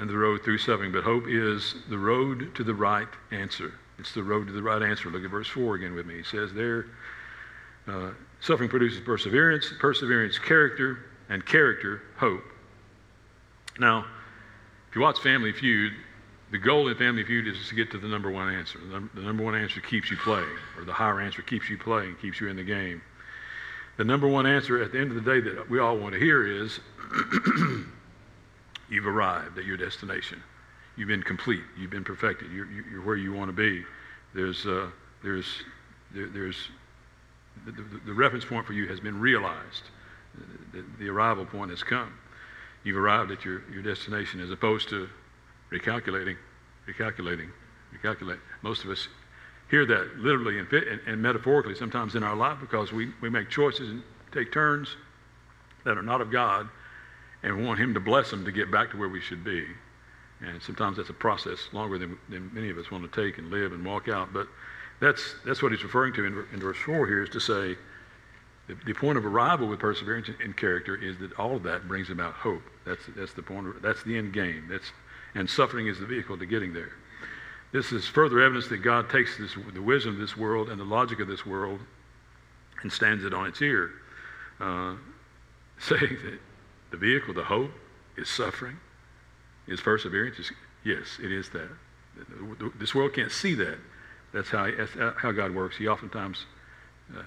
and 0.00 0.08
the 0.08 0.16
road 0.16 0.42
through 0.42 0.58
suffering. 0.58 0.92
But 0.92 1.04
hope 1.04 1.24
is 1.28 1.74
the 1.88 1.98
road 1.98 2.54
to 2.54 2.64
the 2.64 2.74
right 2.74 3.08
answer. 3.30 3.74
It's 3.98 4.12
the 4.12 4.22
road 4.22 4.46
to 4.46 4.52
the 4.52 4.62
right 4.62 4.82
answer. 4.82 5.10
Look 5.10 5.24
at 5.24 5.30
verse 5.30 5.48
4 5.48 5.74
again 5.74 5.94
with 5.94 6.06
me. 6.06 6.16
He 6.16 6.22
says 6.22 6.52
there, 6.54 6.86
uh, 7.90 8.10
suffering 8.40 8.68
produces 8.68 9.00
perseverance, 9.00 9.72
perseverance, 9.78 10.38
character, 10.38 10.98
and 11.28 11.44
character, 11.44 12.02
hope. 12.16 12.42
Now, 13.78 14.06
if 14.88 14.96
you 14.96 15.00
watch 15.00 15.18
Family 15.20 15.52
Feud, 15.52 15.92
the 16.50 16.58
goal 16.58 16.88
in 16.88 16.96
Family 16.96 17.24
Feud 17.24 17.46
is 17.46 17.68
to 17.68 17.74
get 17.74 17.90
to 17.92 17.98
the 17.98 18.08
number 18.08 18.30
one 18.30 18.52
answer. 18.52 18.78
The, 19.14 19.20
number 19.20 19.44
one 19.44 19.54
answer 19.54 19.80
keeps 19.80 20.10
you 20.10 20.16
playing, 20.16 20.48
or 20.76 20.84
the 20.84 20.92
higher 20.92 21.20
answer 21.20 21.42
keeps 21.42 21.68
you 21.68 21.78
playing, 21.78 22.16
keeps 22.20 22.40
you 22.40 22.48
in 22.48 22.56
the 22.56 22.64
game. 22.64 23.00
The 23.96 24.04
number 24.04 24.26
one 24.26 24.46
answer 24.46 24.82
at 24.82 24.92
the 24.92 24.98
end 24.98 25.10
of 25.10 25.22
the 25.22 25.30
day 25.30 25.40
that 25.40 25.68
we 25.68 25.78
all 25.78 25.96
want 25.96 26.14
to 26.14 26.20
hear 26.20 26.46
is 26.46 26.80
You've 28.90 29.06
arrived 29.06 29.56
at 29.56 29.64
your 29.64 29.76
destination. 29.76 30.42
You've 30.96 31.08
been 31.08 31.22
complete. 31.22 31.62
You've 31.78 31.90
been 31.90 32.04
perfected. 32.04 32.50
You're, 32.52 32.66
you're 32.70 33.02
where 33.02 33.16
you 33.16 33.32
want 33.32 33.48
to 33.48 33.52
be. 33.52 33.84
There's, 34.34 34.66
uh, 34.66 34.88
there's, 35.22 35.46
there, 36.12 36.26
there's 36.26 36.56
the, 37.64 37.72
the, 37.72 38.00
the, 38.06 38.12
reference 38.14 38.44
point 38.44 38.66
for 38.66 38.72
you 38.72 38.88
has 38.88 39.00
been 39.00 39.18
realized. 39.18 39.84
The, 40.72 40.84
the, 40.98 41.08
arrival 41.08 41.44
point 41.44 41.70
has 41.70 41.82
come. 41.82 42.12
You've 42.84 42.96
arrived 42.96 43.30
at 43.30 43.44
your, 43.44 43.62
your 43.72 43.82
destination 43.82 44.40
as 44.40 44.50
opposed 44.50 44.88
to 44.90 45.08
recalculating, 45.70 46.36
recalculating, 46.88 47.50
recalculating. 47.94 48.40
Most 48.62 48.84
of 48.84 48.90
us 48.90 49.08
hear 49.70 49.84
that 49.86 50.16
literally 50.18 50.58
and, 50.58 50.72
and, 50.72 51.00
and 51.06 51.22
metaphorically 51.22 51.74
sometimes 51.74 52.14
in 52.14 52.22
our 52.22 52.36
life 52.36 52.58
because 52.60 52.92
we, 52.92 53.12
we 53.20 53.30
make 53.30 53.50
choices 53.50 53.90
and 53.90 54.02
take 54.32 54.52
turns 54.52 54.96
that 55.84 55.98
are 55.98 56.02
not 56.02 56.20
of 56.20 56.30
God 56.30 56.68
and 57.42 57.66
want 57.66 57.80
Him 57.80 57.94
to 57.94 58.00
bless 58.00 58.30
them 58.30 58.44
to 58.44 58.52
get 58.52 58.70
back 58.70 58.90
to 58.90 58.96
where 58.96 59.08
we 59.08 59.20
should 59.20 59.44
be. 59.44 59.66
And 60.40 60.62
sometimes 60.62 60.96
that's 60.96 61.10
a 61.10 61.14
process 61.14 61.68
longer 61.72 61.98
than, 61.98 62.18
than 62.28 62.50
many 62.54 62.70
of 62.70 62.78
us 62.78 62.90
want 62.90 63.10
to 63.10 63.24
take 63.24 63.38
and 63.38 63.50
live 63.50 63.72
and 63.72 63.84
walk 63.84 64.08
out. 64.08 64.32
But 64.32 64.48
that's, 65.00 65.34
that's 65.44 65.62
what 65.62 65.72
he's 65.72 65.82
referring 65.82 66.12
to 66.14 66.24
in, 66.24 66.44
in 66.52 66.60
verse 66.60 66.76
4 66.78 67.06
here 67.06 67.22
is 67.22 67.30
to 67.30 67.40
say 67.40 67.76
the, 68.68 68.76
the 68.86 68.94
point 68.94 69.18
of 69.18 69.26
arrival 69.26 69.66
with 69.66 69.80
perseverance 69.80 70.28
and 70.42 70.56
character 70.56 70.94
is 70.94 71.18
that 71.18 71.32
all 71.38 71.56
of 71.56 71.62
that 71.64 71.88
brings 71.88 72.10
about 72.10 72.34
hope. 72.34 72.62
That's, 72.84 73.02
that's 73.16 73.32
the 73.32 73.42
point. 73.42 73.66
Of, 73.66 73.82
that's 73.82 74.02
the 74.02 74.16
end 74.16 74.32
game. 74.32 74.66
That's, 74.70 74.92
and 75.34 75.48
suffering 75.48 75.86
is 75.86 75.98
the 75.98 76.06
vehicle 76.06 76.38
to 76.38 76.46
getting 76.46 76.72
there. 76.72 76.92
This 77.72 77.92
is 77.92 78.06
further 78.06 78.40
evidence 78.40 78.68
that 78.68 78.78
God 78.78 79.08
takes 79.10 79.38
this, 79.38 79.56
the 79.72 79.82
wisdom 79.82 80.14
of 80.14 80.20
this 80.20 80.36
world 80.36 80.68
and 80.68 80.78
the 80.78 80.84
logic 80.84 81.20
of 81.20 81.28
this 81.28 81.46
world 81.46 81.80
and 82.82 82.92
stands 82.92 83.24
it 83.24 83.32
on 83.32 83.46
its 83.46 83.62
ear, 83.62 83.90
uh, 84.60 84.94
saying 85.78 86.18
that 86.24 86.38
the 86.90 86.96
vehicle, 86.96 87.32
the 87.32 87.44
hope, 87.44 87.70
is 88.16 88.28
suffering, 88.28 88.76
is 89.66 89.80
perseverance. 89.80 90.36
Yes, 90.84 91.18
it 91.22 91.32
is 91.32 91.48
that. 91.50 91.70
This 92.78 92.94
world 92.94 93.14
can't 93.14 93.32
see 93.32 93.54
that. 93.54 93.78
That's 94.32 94.48
how, 94.48 94.70
that's 94.70 94.92
how 95.18 95.32
God 95.32 95.54
works. 95.54 95.76
He 95.76 95.88
oftentimes, 95.88 96.46
uh, 97.16 97.22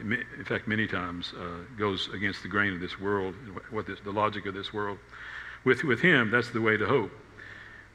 in 0.00 0.44
fact, 0.44 0.66
many 0.66 0.86
times, 0.86 1.32
uh, 1.38 1.64
goes 1.78 2.08
against 2.14 2.42
the 2.42 2.48
grain 2.48 2.72
of 2.72 2.80
this 2.80 2.98
world, 2.98 3.34
what 3.70 3.86
this, 3.86 4.00
the 4.00 4.12
logic 4.12 4.46
of 4.46 4.54
this 4.54 4.72
world. 4.72 4.98
With, 5.64 5.84
with 5.84 6.00
Him, 6.00 6.30
that's 6.30 6.50
the 6.50 6.60
way 6.60 6.76
to 6.76 6.86
hope. 6.86 7.10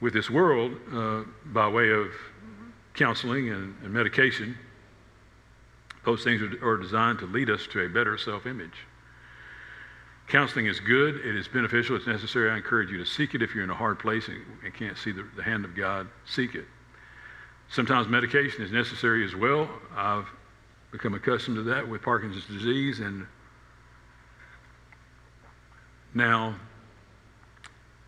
With 0.02 0.14
this 0.14 0.30
world, 0.30 0.76
uh, 0.94 1.24
by 1.46 1.68
way 1.68 1.92
of 1.92 2.08
counseling 2.94 3.50
and, 3.50 3.76
and 3.84 3.92
medication, 3.92 4.58
those 6.06 6.24
things 6.24 6.42
are, 6.42 6.68
are 6.68 6.78
designed 6.78 7.20
to 7.20 7.26
lead 7.26 7.50
us 7.50 7.66
to 7.68 7.86
a 7.86 7.90
better 7.90 8.18
self 8.18 8.46
image. 8.46 8.86
Counseling 10.28 10.68
is 10.68 10.80
good, 10.80 11.16
it 11.16 11.36
is 11.36 11.48
beneficial, 11.48 11.96
it's 11.96 12.08
necessary. 12.08 12.50
I 12.50 12.58
encourage 12.58 12.90
you 12.90 12.98
to 12.98 13.06
seek 13.06 13.36
it 13.36 13.42
if 13.42 13.54
you're 13.54 13.64
in 13.64 13.70
a 13.70 13.76
hard 13.76 14.00
place 14.00 14.28
and, 14.28 14.42
and 14.64 14.74
can't 14.74 14.98
see 14.98 15.12
the, 15.12 15.26
the 15.36 15.44
hand 15.44 15.66
of 15.66 15.76
God. 15.76 16.08
Seek 16.26 16.56
it. 16.56 16.66
Sometimes 17.74 18.08
medication 18.08 18.64
is 18.64 18.72
necessary 18.72 19.26
as 19.26 19.36
well. 19.36 19.68
I've 19.96 20.28
become 20.92 21.16
accustomed 21.16 21.58
to 21.58 21.64
that 21.64 21.88
with 21.88 22.04
Parkinson's 22.04 22.46
disease, 22.46 23.00
and 23.00 23.26
now 26.14 26.54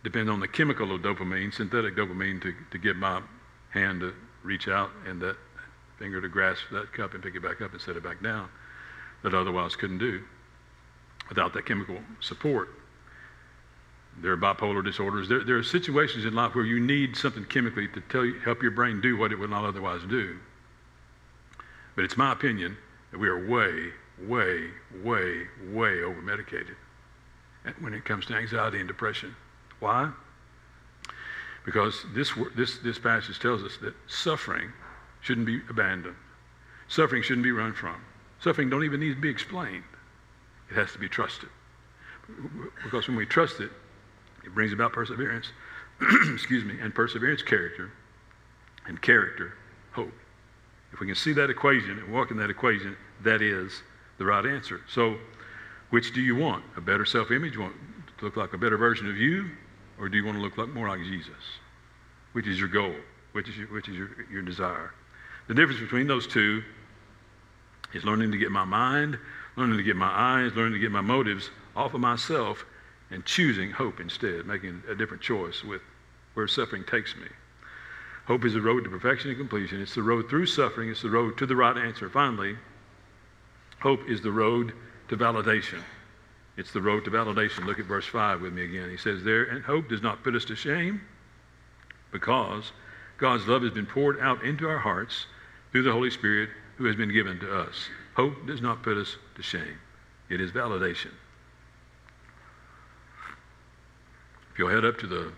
depend 0.04 0.30
on 0.30 0.38
the 0.38 0.46
chemical 0.46 0.94
of 0.94 1.02
dopamine, 1.02 1.52
synthetic 1.52 1.96
dopamine, 1.96 2.40
to, 2.42 2.54
to 2.70 2.78
get 2.78 2.94
my 2.94 3.20
hand 3.70 4.02
to 4.02 4.14
reach 4.44 4.68
out 4.68 4.90
and 5.04 5.20
that 5.22 5.36
finger 5.98 6.20
to 6.20 6.28
grasp 6.28 6.62
that 6.70 6.92
cup 6.92 7.14
and 7.14 7.22
pick 7.24 7.34
it 7.34 7.42
back 7.42 7.60
up 7.60 7.72
and 7.72 7.80
set 7.80 7.96
it 7.96 8.04
back 8.04 8.22
down 8.22 8.48
that 9.24 9.34
otherwise 9.34 9.74
couldn't 9.74 9.98
do 9.98 10.22
without 11.28 11.52
that 11.54 11.66
chemical 11.66 11.98
support. 12.20 12.68
There 14.20 14.32
are 14.32 14.36
bipolar 14.36 14.82
disorders. 14.82 15.28
There, 15.28 15.44
there, 15.44 15.58
are 15.58 15.62
situations 15.62 16.24
in 16.24 16.34
life 16.34 16.54
where 16.54 16.64
you 16.64 16.80
need 16.80 17.16
something 17.16 17.44
chemically 17.44 17.86
to 17.88 18.00
tell 18.00 18.24
you, 18.24 18.38
help 18.40 18.62
your 18.62 18.70
brain 18.70 19.00
do 19.00 19.16
what 19.16 19.30
it 19.30 19.38
would 19.38 19.50
not 19.50 19.64
otherwise 19.64 20.00
do. 20.08 20.38
But 21.94 22.04
it's 22.04 22.16
my 22.16 22.32
opinion 22.32 22.76
that 23.10 23.18
we 23.18 23.28
are 23.28 23.46
way, 23.46 23.90
way, 24.26 24.70
way, 25.02 25.46
way 25.70 26.02
over 26.02 26.22
medicated 26.22 26.76
when 27.80 27.94
it 27.94 28.04
comes 28.04 28.26
to 28.26 28.34
anxiety 28.34 28.78
and 28.78 28.88
depression. 28.88 29.34
Why? 29.80 30.10
Because 31.64 32.04
this, 32.14 32.32
this, 32.54 32.78
this 32.78 32.98
passage 32.98 33.38
tells 33.38 33.62
us 33.62 33.76
that 33.78 33.94
suffering 34.06 34.72
shouldn't 35.20 35.46
be 35.46 35.60
abandoned. 35.68 36.14
Suffering 36.88 37.22
shouldn't 37.22 37.44
be 37.44 37.50
run 37.50 37.72
from. 37.72 37.96
Suffering 38.40 38.70
don't 38.70 38.84
even 38.84 39.00
need 39.00 39.14
to 39.14 39.20
be 39.20 39.28
explained. 39.28 39.82
It 40.70 40.74
has 40.74 40.92
to 40.92 40.98
be 40.98 41.08
trusted. 41.08 41.48
Because 42.84 43.08
when 43.08 43.16
we 43.16 43.26
trust 43.26 43.60
it, 43.60 43.70
it 44.46 44.54
brings 44.54 44.72
about 44.72 44.92
perseverance, 44.92 45.50
excuse 46.32 46.64
me, 46.64 46.78
and 46.80 46.94
perseverance, 46.94 47.42
character, 47.42 47.90
and 48.86 49.02
character, 49.02 49.54
hope. 49.92 50.12
If 50.92 51.00
we 51.00 51.06
can 51.06 51.16
see 51.16 51.32
that 51.32 51.50
equation 51.50 51.98
and 51.98 52.12
walk 52.12 52.30
in 52.30 52.36
that 52.38 52.48
equation, 52.48 52.96
that 53.24 53.42
is 53.42 53.82
the 54.18 54.24
right 54.24 54.46
answer. 54.46 54.80
So, 54.88 55.16
which 55.90 56.14
do 56.14 56.20
you 56.20 56.36
want? 56.36 56.64
A 56.76 56.80
better 56.80 57.04
self 57.04 57.30
image? 57.30 57.58
Want 57.58 57.74
to 58.18 58.24
look 58.24 58.36
like 58.36 58.52
a 58.52 58.58
better 58.58 58.76
version 58.76 59.10
of 59.10 59.16
you? 59.16 59.50
Or 59.98 60.08
do 60.08 60.16
you 60.16 60.24
want 60.24 60.38
to 60.38 60.42
look 60.42 60.56
like, 60.56 60.68
more 60.68 60.88
like 60.88 61.00
Jesus? 61.00 61.30
Which 62.32 62.46
is 62.46 62.58
your 62.58 62.68
goal? 62.68 62.94
Which 63.32 63.48
is, 63.48 63.56
your, 63.56 63.66
which 63.68 63.88
is 63.88 63.96
your, 63.96 64.10
your 64.30 64.42
desire? 64.42 64.92
The 65.48 65.54
difference 65.54 65.80
between 65.80 66.06
those 66.06 66.26
two 66.26 66.62
is 67.94 68.04
learning 68.04 68.32
to 68.32 68.38
get 68.38 68.50
my 68.50 68.64
mind, 68.64 69.18
learning 69.56 69.76
to 69.76 69.82
get 69.82 69.96
my 69.96 70.10
eyes, 70.10 70.54
learning 70.54 70.74
to 70.74 70.78
get 70.78 70.90
my 70.90 71.00
motives 71.00 71.50
off 71.74 71.94
of 71.94 72.00
myself 72.00 72.64
and 73.10 73.24
choosing 73.24 73.70
hope 73.70 74.00
instead, 74.00 74.46
making 74.46 74.82
a 74.88 74.94
different 74.94 75.22
choice 75.22 75.62
with 75.62 75.82
where 76.34 76.48
suffering 76.48 76.84
takes 76.84 77.16
me. 77.16 77.28
Hope 78.26 78.44
is 78.44 78.54
the 78.54 78.60
road 78.60 78.84
to 78.84 78.90
perfection 78.90 79.30
and 79.30 79.38
completion. 79.38 79.80
It's 79.80 79.94
the 79.94 80.02
road 80.02 80.28
through 80.28 80.46
suffering. 80.46 80.90
It's 80.90 81.02
the 81.02 81.10
road 81.10 81.38
to 81.38 81.46
the 81.46 81.54
right 81.54 81.76
answer. 81.76 82.10
Finally, 82.10 82.56
hope 83.80 84.00
is 84.08 84.20
the 84.20 84.32
road 84.32 84.72
to 85.08 85.16
validation. 85.16 85.80
It's 86.56 86.72
the 86.72 86.80
road 86.80 87.04
to 87.04 87.10
validation. 87.10 87.66
Look 87.66 87.78
at 87.78 87.86
verse 87.86 88.06
5 88.06 88.40
with 88.40 88.52
me 88.52 88.64
again. 88.64 88.90
He 88.90 88.96
says 88.96 89.22
there, 89.22 89.44
and 89.44 89.62
hope 89.62 89.88
does 89.88 90.02
not 90.02 90.24
put 90.24 90.34
us 90.34 90.44
to 90.46 90.56
shame 90.56 91.02
because 92.10 92.72
God's 93.18 93.46
love 93.46 93.62
has 93.62 93.72
been 93.72 93.86
poured 93.86 94.18
out 94.20 94.42
into 94.42 94.68
our 94.68 94.78
hearts 94.78 95.26
through 95.70 95.82
the 95.82 95.92
Holy 95.92 96.10
Spirit 96.10 96.50
who 96.76 96.84
has 96.86 96.96
been 96.96 97.12
given 97.12 97.38
to 97.40 97.60
us. 97.60 97.88
Hope 98.14 98.46
does 98.46 98.60
not 98.60 98.82
put 98.82 98.96
us 98.96 99.16
to 99.36 99.42
shame. 99.42 99.78
It 100.28 100.40
is 100.40 100.50
validation. 100.50 101.12
If 104.56 104.60
you'll 104.60 104.70
head 104.70 104.86
up 104.86 104.96
to 105.00 105.06
the 105.06 105.30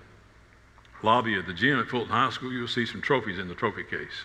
lobby 1.02 1.36
of 1.36 1.44
the 1.44 1.52
gym 1.52 1.80
at 1.80 1.88
Fulton 1.88 2.12
High 2.12 2.30
School, 2.30 2.52
you'll 2.52 2.68
see 2.68 2.86
some 2.86 3.02
trophies 3.02 3.40
in 3.40 3.48
the 3.48 3.54
trophy 3.56 3.82
case. 3.82 4.22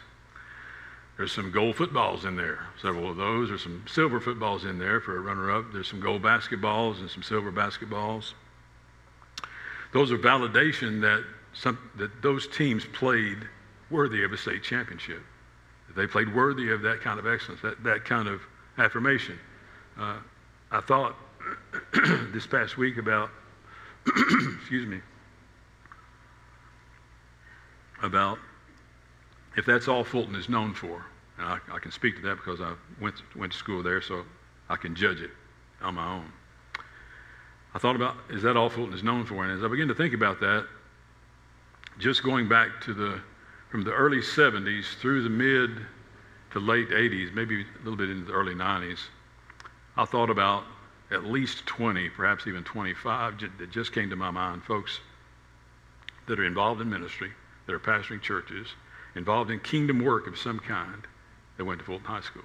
There's 1.18 1.32
some 1.32 1.50
gold 1.50 1.78
footballs 1.78 2.26
in 2.26 2.36
there, 2.36 2.68
several 2.80 3.10
of 3.10 3.18
those. 3.18 3.50
There's 3.50 3.64
some 3.64 3.84
silver 3.88 4.20
footballs 4.20 4.66
in 4.66 4.78
there 4.78 5.02
for 5.02 5.18
a 5.18 5.20
runner 5.20 5.50
up. 5.50 5.74
There's 5.74 5.88
some 5.88 6.00
gold 6.00 6.22
basketballs 6.22 7.00
and 7.00 7.10
some 7.10 7.24
silver 7.24 7.52
basketballs. 7.52 8.34
Those 9.94 10.12
are 10.12 10.18
validation 10.20 11.02
that, 11.02 11.24
some, 11.54 11.80
that 11.98 12.22
those 12.22 12.46
teams 12.46 12.86
played 12.86 13.40
worthy 13.90 14.24
of 14.24 14.32
a 14.32 14.38
state 14.38 14.62
championship. 14.62 15.24
They 15.96 16.06
played 16.06 16.36
worthy 16.36 16.72
of 16.72 16.84
that 16.84 17.02
kind 17.02 17.18
of 17.18 17.26
excellence, 17.26 17.64
that, 17.64 17.84
that 17.84 18.06
kind 18.06 18.28
of 18.28 18.42
affirmation. 18.78 19.40
Uh, 20.00 20.18
I 20.70 20.82
thought 20.82 21.16
this 22.32 22.46
past 22.46 22.78
week 22.78 22.98
about, 22.98 23.32
excuse 24.58 24.86
me, 24.86 25.00
about 28.02 28.38
if 29.56 29.66
that's 29.66 29.88
all 29.88 30.04
Fulton 30.04 30.36
is 30.36 30.50
known 30.50 30.74
for, 30.74 31.06
and 31.38 31.48
I, 31.48 31.60
I, 31.72 31.80
can 31.80 31.92
speak 31.92 32.16
to 32.18 32.22
that 32.24 32.36
because 32.38 32.60
I 32.60 32.74
went, 33.00 33.16
went 33.36 33.52
to 33.52 33.58
school 33.58 33.84
there, 33.84 34.02
so 34.02 34.26
I 34.70 34.76
can 34.76 34.96
judge 34.96 35.22
it 35.22 35.32
on 35.82 35.96
my 35.96 36.16
own. 36.16 36.32
I 37.74 37.80
thought 37.80 37.96
about, 37.96 38.16
is 38.30 38.42
that 38.44 38.58
all 38.58 38.70
Fulton 38.70 38.94
is 38.94 39.04
known 39.04 39.26
for? 39.26 39.44
And 39.44 39.52
as 39.52 39.64
I 39.64 39.68
began 39.68 39.88
to 39.88 39.96
think 39.96 40.14
about 40.14 40.40
that, 40.40 40.68
just 42.00 42.24
going 42.24 42.50
back 42.50 42.82
to 42.82 42.94
the, 42.94 43.20
from 43.70 43.84
the 43.84 43.92
early 43.92 44.20
70s 44.20 44.98
through 45.00 45.24
the 45.24 45.30
mid 45.30 45.86
to 46.52 46.60
late 46.60 46.90
80s, 46.90 47.34
maybe 47.34 47.62
a 47.62 47.66
little 47.84 47.96
bit 47.96 48.10
into 48.10 48.26
the 48.26 48.34
early 48.34 48.56
90s, 48.56 49.00
I 49.98 50.06
thought 50.06 50.30
about 50.30 50.64
at 51.14 51.26
least 51.26 51.66
20, 51.66 52.10
perhaps 52.10 52.48
even 52.48 52.64
25 52.64 53.40
that 53.60 53.72
just 53.72 53.94
came 53.94 54.10
to 54.10 54.16
my 54.16 54.32
mind, 54.32 54.64
folks 54.64 55.00
that 56.28 56.40
are 56.40 56.46
involved 56.46 56.82
in 56.82 56.90
ministry, 56.90 57.32
that 57.68 57.74
are 57.74 57.80
pastoring 57.80 58.22
churches, 58.22 58.68
involved 59.16 59.52
in 59.52 59.60
kingdom 59.60 60.04
work 60.04 60.28
of 60.28 60.38
some 60.38 60.60
kind 60.60 61.04
that 61.58 61.66
went 61.66 61.80
to 61.80 61.86
Fulton 61.86 62.06
High 62.06 62.22
School. 62.22 62.44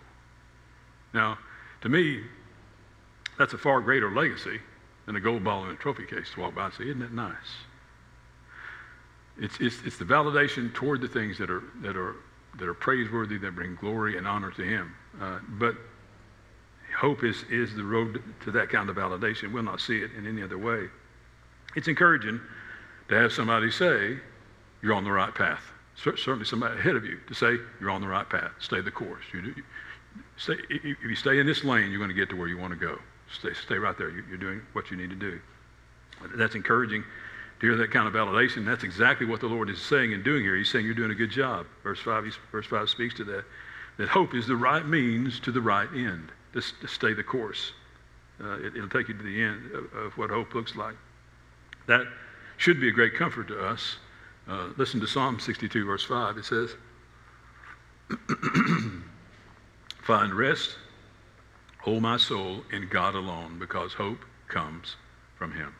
Now, 1.15 1.39
to 1.81 1.89
me, 1.89 2.23
that's 3.39 3.55
a 3.55 3.59
far 3.59 3.81
greater 3.81 4.11
legacy 4.11 4.61
than 5.07 5.17
a 5.17 5.21
gold 5.21 5.45
ball 5.45 5.65
in 5.65 5.71
a 5.71 5.77
trophy 5.77 6.05
case 6.05 6.31
to 6.35 6.41
walk 6.41 6.55
by 6.55 6.67
and 6.67 6.75
say, 6.75 6.85
isn't 6.85 7.01
that 7.01 7.13
nice? 7.13 7.35
It's, 9.41 9.59
it's, 9.61 9.77
it's 9.85 9.97
the 9.97 10.05
validation 10.05 10.75
toward 10.75 11.01
the 11.01 11.09
things 11.09 11.39
that 11.39 11.49
are, 11.49 11.63
that, 11.81 11.97
are, 11.97 12.17
that 12.59 12.69
are 12.69 12.75
praiseworthy, 12.75 13.39
that 13.39 13.55
bring 13.55 13.77
glory 13.77 14.19
and 14.19 14.27
honor 14.27 14.51
to 14.51 14.63
Him. 14.63 14.95
Uh, 15.21 15.39
but 15.51 15.77
hope 16.99 17.25
is, 17.25 17.45
is 17.51 17.75
the 17.75 17.85
road 17.85 18.23
to 18.45 18.51
that 18.53 18.69
kind 18.69 18.91
of 18.91 18.97
validation. 18.97 19.53
We'll 19.53 19.63
not 19.63 19.81
see 19.81 19.99
it 19.99 20.11
in 20.17 20.27
any 20.27 20.43
other 20.43 20.59
way. 20.59 20.89
It's 21.77 21.89
encouraging 21.89 22.41
to 23.09 23.15
have 23.15 23.33
somebody 23.33 23.71
say, 23.71 24.19
you're 24.83 24.95
on 24.95 25.05
the 25.05 25.13
right 25.13 25.35
path 25.35 25.63
certainly 25.99 26.45
somebody 26.45 26.79
ahead 26.79 26.97
of 26.97 27.05
you 27.05 27.19
to 27.27 27.35
say 27.35 27.57
you're 27.81 27.91
on 27.91 28.01
the 28.01 28.09
right 28.09 28.29
path. 28.29 28.51
Stay 28.61 28.81
the 28.81 28.91
course. 28.91 29.25
You 29.33 29.43
do, 29.43 29.55
stay, 30.37 30.55
if 30.71 30.99
you 31.03 31.15
stay 31.17 31.39
in 31.39 31.47
this 31.47 31.65
lane, 31.65 31.91
you're 31.91 31.99
going 31.99 32.11
to 32.11 32.15
get 32.15 32.29
to 32.31 32.37
where 32.37 32.49
you 32.49 32.59
want 32.59 32.73
to 32.73 32.79
go. 32.79 32.99
Stay, 33.33 33.53
stay 33.55 33.79
right 33.79 33.97
there. 33.99 34.11
You're 34.11 34.39
doing 34.39 34.63
what 34.73 34.91
you 34.91 34.97
need 34.97 35.11
to 35.11 35.17
do. 35.17 35.41
That's 36.37 36.55
encouraging 36.55 37.05
to 37.61 37.67
hear 37.67 37.77
that 37.77 37.91
kind 37.91 38.07
of 38.07 38.15
validation. 38.15 38.65
That's 38.65 38.85
exactly 38.85 39.27
what 39.27 39.41
the 39.41 39.47
Lord 39.47 39.69
is 39.71 39.81
saying 39.81 40.15
and 40.15 40.23
doing 40.23 40.43
here. 40.43 40.57
He's 40.57 40.71
saying 40.71 40.85
you're 40.85 40.95
doing 40.95 41.11
a 41.11 41.17
good 41.17 41.31
job. 41.31 41.67
Verse 41.83 42.01
5, 42.01 42.39
verse 42.53 42.67
5 42.67 42.89
speaks 42.89 43.15
to 43.15 43.25
that. 43.25 43.45
That 43.99 44.09
hope 44.09 44.35
is 44.35 44.47
the 44.47 44.57
right 44.57 44.87
means 44.87 45.41
to 45.41 45.53
the 45.53 45.61
right 45.61 45.89
end. 45.93 46.31
Just, 46.55 46.81
to 46.81 46.89
stay 46.89 47.13
the 47.13 47.23
course. 47.23 47.73
Uh, 48.43 48.59
it, 48.61 48.75
will 48.75 48.89
take 48.89 49.09
you 49.09 49.15
to 49.15 49.23
the 49.23 49.43
end 49.43 49.71
of, 49.73 49.93
of 49.95 50.17
what 50.17 50.31
hope 50.31 50.55
looks 50.55 50.77
like. 50.77 50.95
That 51.87 52.07
should 52.57 52.81
be 52.81 52.89
a 52.89 52.93
great 52.93 53.15
comfort 53.15 53.49
to 53.49 53.61
us 53.61 53.97
uh, 54.49 54.69
listen 54.79 54.99
to 55.01 55.07
Psalm 55.07 55.39
62, 55.39 55.85
verse 55.85 56.05
5. 56.05 56.39
It 56.39 56.45
says, 56.45 56.75
Find 60.03 60.33
rest, 60.33 60.77
O 61.87 62.01
my 62.01 62.17
soul, 62.17 62.65
in 62.73 62.89
God 62.89 63.15
alone, 63.15 63.59
because 63.59 63.93
hope 63.93 64.25
comes 64.49 64.97
from 65.37 65.53
him. 65.53 65.75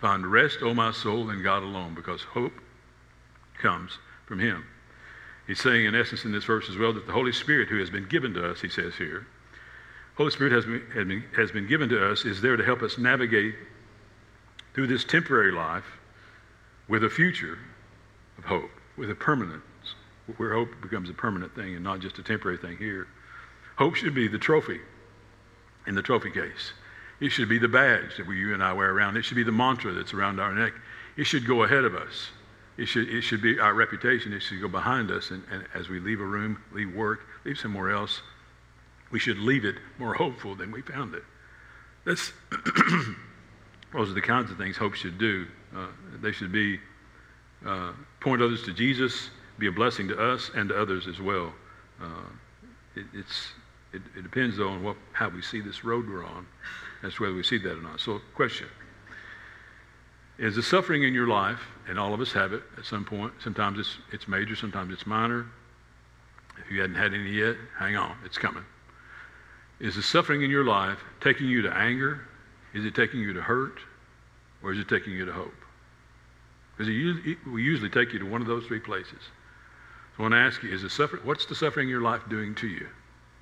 Find 0.00 0.26
rest, 0.26 0.58
O 0.60 0.74
my 0.74 0.92
soul, 0.92 1.30
in 1.30 1.42
God 1.42 1.62
alone, 1.62 1.94
because 1.94 2.22
hope 2.22 2.52
comes 3.58 3.98
from 4.26 4.40
Him. 4.40 4.64
He's 5.46 5.60
saying, 5.60 5.86
in 5.86 5.94
essence, 5.94 6.24
in 6.24 6.32
this 6.32 6.44
verse 6.44 6.68
as 6.68 6.76
well, 6.76 6.92
that 6.92 7.06
the 7.06 7.12
Holy 7.12 7.32
Spirit, 7.32 7.68
who 7.68 7.78
has 7.78 7.88
been 7.88 8.06
given 8.06 8.34
to 8.34 8.50
us, 8.50 8.60
he 8.60 8.68
says 8.68 8.94
here, 8.96 9.26
Holy 10.16 10.30
Spirit 10.30 10.52
has 10.52 10.66
been, 10.66 11.24
has 11.36 11.50
been, 11.50 11.66
given 11.66 11.88
to 11.88 12.10
us, 12.10 12.24
is 12.24 12.40
there 12.40 12.56
to 12.56 12.64
help 12.64 12.82
us 12.82 12.98
navigate 12.98 13.54
through 14.74 14.86
this 14.86 15.04
temporary 15.04 15.52
life 15.52 15.84
with 16.88 17.04
a 17.04 17.10
future 17.10 17.58
of 18.38 18.44
hope, 18.44 18.70
with 18.96 19.10
a 19.10 19.14
permanence, 19.14 19.62
where 20.36 20.52
hope 20.52 20.68
becomes 20.82 21.08
a 21.08 21.14
permanent 21.14 21.54
thing 21.54 21.74
and 21.74 21.82
not 21.82 22.00
just 22.00 22.18
a 22.18 22.22
temporary 22.22 22.58
thing 22.58 22.76
here. 22.76 23.06
Hope 23.76 23.94
should 23.94 24.14
be 24.14 24.28
the 24.28 24.38
trophy 24.38 24.80
in 25.86 25.94
the 25.94 26.02
trophy 26.02 26.30
case. 26.30 26.72
It 27.20 27.30
should 27.30 27.48
be 27.48 27.58
the 27.58 27.68
badge 27.68 28.16
that 28.16 28.26
we, 28.26 28.38
you 28.38 28.52
and 28.52 28.62
I 28.62 28.72
wear 28.72 28.90
around. 28.90 29.16
It 29.16 29.24
should 29.24 29.36
be 29.36 29.44
the 29.44 29.52
mantra 29.52 29.92
that's 29.92 30.12
around 30.12 30.40
our 30.40 30.52
neck. 30.52 30.72
It 31.16 31.24
should 31.24 31.46
go 31.46 31.62
ahead 31.62 31.84
of 31.84 31.94
us. 31.94 32.30
It 32.76 32.86
should, 32.86 33.08
it 33.08 33.22
should 33.22 33.40
be 33.40 33.58
our 33.58 33.74
reputation. 33.74 34.32
It 34.32 34.40
should 34.40 34.60
go 34.60 34.68
behind 34.68 35.10
us. 35.10 35.30
And, 35.30 35.42
and 35.50 35.64
as 35.74 35.88
we 35.88 36.00
leave 36.00 36.20
a 36.20 36.24
room, 36.24 36.58
leave 36.72 36.94
work, 36.94 37.20
leave 37.44 37.58
somewhere 37.58 37.90
else, 37.90 38.22
we 39.12 39.20
should 39.20 39.38
leave 39.38 39.64
it 39.64 39.76
more 39.98 40.14
hopeful 40.24 40.56
than 40.56 40.72
we 40.72 40.82
found 40.82 41.14
it. 41.14 41.22
That's, 42.04 42.32
those 43.92 44.10
are 44.10 44.14
the 44.14 44.20
kinds 44.20 44.50
of 44.50 44.58
things 44.58 44.76
hope 44.76 44.94
should 44.94 45.18
do. 45.18 45.46
Uh, 45.76 45.86
they 46.20 46.32
should 46.32 46.50
be 46.50 46.80
uh, 47.64 47.92
point 48.20 48.42
others 48.42 48.64
to 48.64 48.72
Jesus, 48.72 49.30
be 49.58 49.68
a 49.68 49.72
blessing 49.72 50.08
to 50.08 50.18
us 50.18 50.50
and 50.56 50.70
to 50.70 50.80
others 50.80 51.06
as 51.06 51.20
well. 51.20 51.52
Uh, 52.02 52.06
it, 52.96 53.06
it's, 53.14 53.52
it, 53.92 54.02
it, 54.16 54.22
depends, 54.22 54.56
though, 54.56 54.68
on 54.68 54.82
what, 54.82 54.96
how 55.12 55.28
we 55.28 55.42
see 55.42 55.60
this 55.60 55.84
road 55.84 56.08
we're 56.08 56.24
on 56.24 56.46
as 57.04 57.14
to 57.14 57.22
whether 57.22 57.34
we 57.34 57.44
see 57.44 57.58
that 57.58 57.72
or 57.72 57.82
not. 57.82 58.00
So, 58.00 58.20
question 58.34 58.66
Is 60.38 60.56
the 60.56 60.62
suffering 60.62 61.04
in 61.04 61.14
your 61.14 61.28
life, 61.28 61.60
and 61.88 61.98
all 61.98 62.12
of 62.12 62.20
us 62.20 62.32
have 62.32 62.52
it 62.52 62.62
at 62.76 62.84
some 62.84 63.04
point, 63.04 63.32
sometimes 63.42 63.78
it's, 63.78 63.98
it's 64.10 64.26
major, 64.26 64.56
sometimes 64.56 64.92
it's 64.92 65.06
minor. 65.06 65.46
If 66.58 66.70
you 66.70 66.80
hadn't 66.80 66.96
had 66.96 67.14
any 67.14 67.30
yet, 67.30 67.56
hang 67.78 67.96
on, 67.96 68.16
it's 68.24 68.38
coming. 68.38 68.64
Is 69.80 69.96
the 69.96 70.02
suffering 70.02 70.42
in 70.42 70.50
your 70.50 70.64
life 70.64 70.98
taking 71.20 71.48
you 71.48 71.62
to 71.62 71.76
anger? 71.76 72.22
Is 72.74 72.84
it 72.84 72.94
taking 72.94 73.20
you 73.20 73.32
to 73.32 73.42
hurt? 73.42 73.78
Or 74.62 74.72
is 74.72 74.78
it 74.78 74.88
taking 74.88 75.12
you 75.12 75.24
to 75.24 75.32
hope? 75.32 75.54
Because 76.76 76.88
it 76.88 77.38
will 77.46 77.58
usually 77.58 77.90
take 77.90 78.12
you 78.12 78.18
to 78.18 78.24
one 78.24 78.40
of 78.40 78.46
those 78.46 78.66
three 78.66 78.80
places. 78.80 79.20
So 80.16 80.18
I 80.18 80.22
want 80.22 80.32
to 80.32 80.38
ask 80.38 80.62
you, 80.62 80.70
is 80.70 80.82
the 80.82 80.90
suffering, 80.90 81.22
what's 81.24 81.46
the 81.46 81.54
suffering 81.54 81.88
in 81.88 81.90
your 81.90 82.00
life 82.00 82.22
doing 82.28 82.54
to 82.56 82.66
you? 82.66 82.86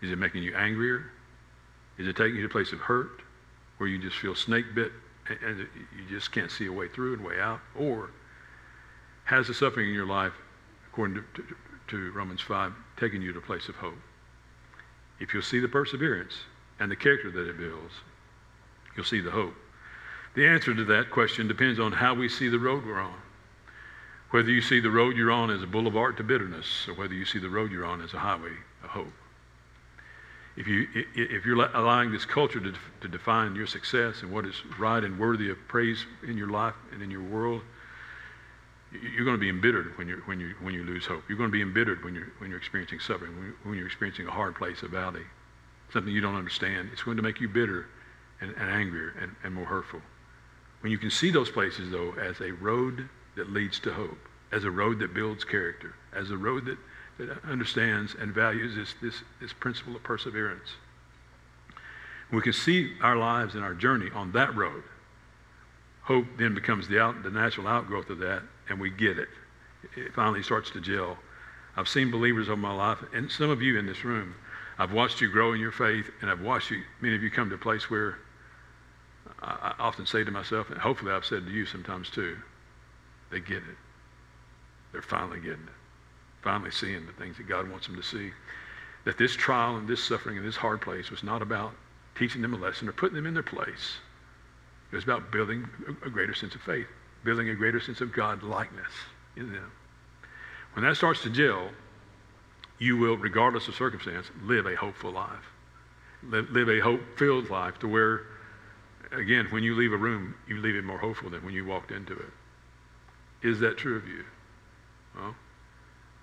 Is 0.03 0.11
it 0.11 0.19
making 0.19 0.43
you 0.43 0.55
angrier? 0.55 1.05
Is 1.99 2.09
it 2.09 2.17
taking 2.17 2.37
you 2.37 2.43
to 2.43 2.47
a 2.47 2.51
place 2.51 2.73
of 2.73 2.79
hurt 2.79 3.23
where 3.79 3.89
you 3.89 3.99
just 3.99 4.17
feel 4.17 4.35
snake 4.35 4.67
bit 4.75 4.93
and 5.43 5.59
you 5.59 6.05
just 6.09 6.33
can't 6.33 6.51
see 6.51 6.67
a 6.67 6.73
way 6.73 6.89
through 6.89 7.15
and 7.15 7.25
way 7.25 7.39
out? 7.41 7.61
Or 7.79 8.11
has 9.25 9.47
the 9.47 9.55
suffering 9.55 9.89
in 9.89 9.95
your 9.95 10.07
life, 10.07 10.33
according 10.91 11.17
to, 11.17 11.25
to, 11.35 11.57
to 11.89 12.13
Romans 12.13 12.41
5, 12.41 12.73
taken 12.97 13.21
you 13.23 13.33
to 13.33 13.39
a 13.39 13.43
place 13.43 13.69
of 13.69 13.77
hope? 13.77 13.95
If 15.21 15.35
you'll 15.35 15.43
see 15.43 15.61
the 15.61 15.69
perseverance 15.69 16.35
and 16.81 16.91
the 16.91 16.97
character 16.97 17.31
that 17.31 17.49
it 17.49 17.59
builds, 17.59 17.95
you'll 18.97 19.05
see 19.05 19.21
the 19.21 19.31
hope. 19.31 19.55
The 20.35 20.47
answer 20.47 20.75
to 20.75 20.85
that 20.85 21.11
question 21.11 21.47
depends 21.47 21.79
on 21.79 21.93
how 21.93 22.15
we 22.15 22.29
see 22.29 22.49
the 22.49 22.59
road 22.59 22.87
we're 22.87 23.01
on. 23.01 23.21
Whether 24.31 24.51
you 24.51 24.63
see 24.63 24.81
the 24.81 24.91
road 24.91 25.17
you're 25.17 25.33
on 25.33 25.51
as 25.51 25.63
a 25.63 25.67
boulevard 25.67 26.17
to 26.19 26.23
bitterness, 26.23 26.87
or 26.89 26.95
whether 26.95 27.15
you 27.15 27.25
see 27.25 27.41
the 27.41 27.51
road 27.51 27.73
you're 27.73 27.85
on 27.85 28.01
as 28.01 28.15
a 28.15 28.19
highway 28.19 28.53
of 28.85 28.91
hope. 28.91 29.13
If, 30.57 30.67
you, 30.67 30.87
if 31.15 31.45
you're 31.45 31.65
allowing 31.75 32.13
this 32.13 32.25
culture 32.25 32.61
to, 32.61 32.75
to 33.01 33.09
define 33.09 33.57
your 33.57 33.67
success 33.67 34.23
and 34.23 34.33
what 34.33 34.45
is 34.47 34.55
right 34.79 35.03
and 35.03 35.19
worthy 35.19 35.51
of 35.51 35.57
praise 35.69 36.05
in 36.27 36.37
your 36.37 36.49
life 36.51 36.75
and 36.93 37.03
in 37.03 37.11
your 37.11 37.23
world, 37.23 37.63
you're 38.93 39.25
going 39.25 39.37
to 39.37 39.41
be 39.41 39.49
embittered 39.49 39.97
when, 39.97 40.09
you 40.09 40.23
when, 40.27 40.41
you, 40.41 40.55
when 40.61 40.75
you 40.75 40.83
lose 40.83 41.07
hope. 41.07 41.23
You're 41.29 41.39
going 41.39 41.51
to 41.51 41.53
be 41.53 41.63
embittered 41.63 42.05
when 42.05 42.15
you're, 42.15 42.33
when 42.39 42.51
you're 42.51 42.59
experiencing 42.59 42.99
suffering, 43.01 43.37
when, 43.39 43.55
when 43.63 43.79
you're 43.79 43.87
experiencing 43.87 44.27
a 44.27 44.31
hard 44.31 44.57
place, 44.57 44.83
a 44.83 44.89
valley, 44.89 45.23
something 45.93 46.13
you 46.13 46.21
don't 46.21 46.35
understand. 46.35 46.91
It's 46.93 47.03
going 47.03 47.17
to 47.17 47.23
make 47.23 47.41
you 47.41 47.49
bitter 47.49 47.87
and, 48.41 48.55
and 48.59 48.71
angrier 48.71 49.15
and, 49.21 49.35
and 49.45 49.55
more 49.55 49.65
hurtful. 49.65 50.01
When 50.81 50.91
you 50.91 50.99
can 50.99 51.11
see 51.11 51.31
those 51.31 51.51
places, 51.51 51.91
though, 51.91 52.15
as 52.21 52.41
a 52.41 52.53
road 52.53 53.09
that 53.37 53.51
leads 53.51 53.79
to 53.81 53.93
hope, 53.93 54.19
as 54.51 54.65
a 54.65 54.71
road 54.71 54.99
that 55.01 55.15
builds 55.15 55.45
character, 55.45 55.95
as 56.13 56.31
a 56.31 56.37
road 56.37 56.65
that, 56.65 56.79
that 57.19 57.45
understands 57.45 58.17
and 58.19 58.35
values 58.35 58.75
this, 58.75 58.95
this, 59.01 59.23
this 59.41 59.53
principle 59.53 59.95
of 59.95 60.03
perseverance. 60.03 60.71
we 62.33 62.41
can 62.41 62.53
see 62.53 62.93
our 63.03 63.17
lives 63.17 63.55
and 63.55 63.63
our 63.63 63.75
journey 63.75 64.11
on 64.15 64.33
that 64.33 64.57
road, 64.57 64.83
hope 66.11 66.27
then 66.39 66.55
becomes 66.55 66.89
the, 66.89 67.01
out, 67.01 67.23
the 67.23 67.31
natural 67.31 67.69
outgrowth 67.69 68.11
of 68.11 68.19
that, 68.19 68.43
and 68.69 68.81
we 68.81 68.91
get 68.91 69.17
it. 69.17 69.29
It 69.97 70.13
finally 70.13 70.43
starts 70.43 70.69
to 70.73 70.81
gel. 70.81 71.17
I've 71.77 71.89
seen 71.89 72.11
believers 72.11 72.49
over 72.49 72.61
my 72.61 72.75
life, 72.75 72.99
and 73.15 73.31
some 73.31 73.49
of 73.49 73.63
you 73.63 73.79
in 73.79 73.87
this 73.87 74.05
room, 74.05 74.35
I've 74.77 74.93
watched 74.93 75.21
you 75.21 75.31
grow 75.31 75.53
in 75.53 75.61
your 75.61 75.71
faith, 75.71 76.11
and 76.21 76.29
I've 76.29 76.41
watched 76.41 76.73
you, 76.73 76.83
many 77.01 77.15
of 77.15 77.23
you 77.23 77.31
come 77.31 77.49
to 77.51 77.55
a 77.55 77.59
place 77.59 77.89
where 77.89 78.19
I, 79.41 79.73
I 79.79 79.83
often 79.83 80.05
say 80.05 80.25
to 80.25 80.33
myself, 80.33 80.69
and 80.71 80.81
hopefully 80.81 81.13
I've 81.13 81.25
said 81.25 81.47
to 81.47 81.53
you 81.53 81.65
sometimes 81.65 82.11
too, 82.11 82.37
they 83.31 83.39
get 83.39 83.59
it. 83.59 83.79
They're 84.91 85.03
finally 85.03 85.39
getting 85.39 85.63
it. 85.63 86.43
Finally 86.43 86.73
seeing 86.73 87.07
the 87.07 87.13
things 87.13 87.37
that 87.37 87.47
God 87.47 87.71
wants 87.71 87.87
them 87.87 87.95
to 87.95 88.03
see. 88.03 88.33
That 89.05 89.17
this 89.17 89.37
trial 89.37 89.77
and 89.77 89.87
this 89.87 90.03
suffering 90.03 90.39
and 90.39 90.45
this 90.45 90.57
hard 90.57 90.81
place 90.81 91.09
was 91.09 91.23
not 91.23 91.41
about 91.41 91.73
teaching 92.17 92.43
them 92.43 92.55
a 92.55 92.59
lesson 92.59 92.89
or 92.89 92.93
putting 92.93 93.15
them 93.15 93.27
in 93.27 93.35
their 93.35 93.45
place. 93.45 93.99
It 94.91 94.97
was 94.97 95.05
about 95.05 95.31
building 95.31 95.69
a 96.05 96.11
greater 96.11 96.35
sense 96.35 96.55
of 96.55 96.61
faith, 96.63 96.87
building 97.25 97.49
a 97.49 97.55
greater 97.55 97.81
sense 97.81 98.01
of 98.01 98.13
God 98.13 98.43
likeness 98.43 98.93
in 99.37 99.53
them. 99.53 99.71
When 100.73 100.85
that 100.85 100.97
starts 100.97 101.23
to 101.23 101.31
gel, 101.31 101.71
you 102.79 102.97
will, 102.97 103.17
regardless 103.17 103.69
of 103.69 103.75
circumstance, 103.75 104.31
live 104.43 104.67
a 104.67 104.75
hopeful 104.75 105.13
life. 105.13 105.53
Live, 106.23 106.51
live 106.51 106.69
a 106.69 106.81
hope 106.81 107.01
filled 107.17 107.51
life 107.51 107.79
to 107.81 107.89
where, 107.89 108.23
again, 109.13 109.47
when 109.51 109.63
you 109.63 109.75
leave 109.75 109.93
a 109.93 109.97
room, 109.97 110.35
you 110.49 110.59
leave 110.59 110.77
it 110.77 110.85
more 110.85 110.99
hopeful 110.99 111.31
than 111.31 111.45
when 111.45 111.55
you 111.55 111.65
walked 111.65 111.93
into 111.93 112.15
it. 112.15 112.33
Is 113.43 113.61
that 113.61 113.77
true 113.77 113.97
of 113.97 114.09
you? 114.09 114.25
Well, 115.17 115.35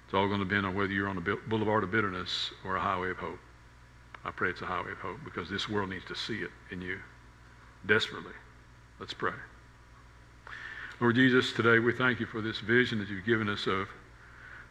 it's 0.05 0.13
all 0.13 0.27
going 0.27 0.39
to 0.39 0.45
depend 0.45 0.65
on 0.65 0.75
whether 0.75 0.91
you're 0.91 1.09
on 1.09 1.17
a 1.17 1.21
boulevard 1.21 1.83
of 1.83 1.91
bitterness 1.91 2.51
or 2.65 2.75
a 2.75 2.79
highway 2.79 3.11
of 3.11 3.17
hope. 3.17 3.39
I 4.25 4.31
pray 4.31 4.49
it's 4.49 4.61
a 4.61 4.65
highway 4.65 4.91
of 4.91 4.99
hope 4.99 5.19
because 5.23 5.49
this 5.49 5.69
world 5.69 5.89
needs 5.89 6.05
to 6.05 6.15
see 6.15 6.39
it 6.39 6.51
in 6.71 6.81
you 6.81 6.99
desperately. 7.85 8.33
Let's 8.99 9.13
pray. 9.13 9.33
Lord 10.99 11.15
Jesus, 11.15 11.53
today 11.53 11.77
we 11.77 11.93
thank 11.93 12.19
you 12.19 12.25
for 12.25 12.41
this 12.41 12.59
vision 12.59 12.97
that 12.99 13.09
you've 13.09 13.25
given 13.25 13.47
us 13.47 13.67
of 13.67 13.87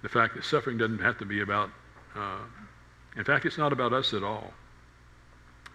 the 0.03 0.09
fact 0.09 0.35
that 0.35 0.45
suffering 0.45 0.77
doesn't 0.77 0.99
have 0.99 1.19
to 1.19 1.25
be 1.25 1.41
about, 1.41 1.71
uh, 2.17 2.39
in 3.17 3.25
fact, 3.25 3.47
it's 3.47 3.59
not 3.59 3.73
about 3.73 3.93
us 3.93 4.13
at 4.13 4.25
all. 4.25 4.53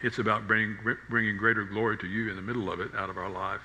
It's 0.01 0.19
about 0.19 0.47
bringing, 0.47 0.77
bringing 1.09 1.37
greater 1.37 1.63
glory 1.63 1.97
to 1.99 2.07
you 2.07 2.29
in 2.29 2.35
the 2.35 2.41
middle 2.41 2.71
of 2.71 2.81
it 2.81 2.93
out 2.95 3.09
of 3.09 3.17
our 3.17 3.29
life. 3.29 3.61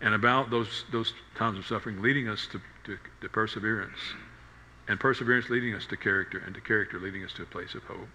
And 0.00 0.14
about 0.14 0.50
those, 0.50 0.84
those 0.92 1.14
times 1.36 1.58
of 1.58 1.66
suffering 1.66 2.02
leading 2.02 2.28
us 2.28 2.46
to, 2.48 2.60
to, 2.84 2.98
to 3.22 3.28
perseverance. 3.28 3.98
And 4.88 5.00
perseverance 5.00 5.48
leading 5.48 5.74
us 5.74 5.86
to 5.86 5.96
character, 5.96 6.42
and 6.44 6.54
to 6.54 6.60
character 6.60 7.00
leading 7.00 7.24
us 7.24 7.32
to 7.34 7.44
a 7.44 7.46
place 7.46 7.74
of 7.74 7.84
hope. 7.84 8.08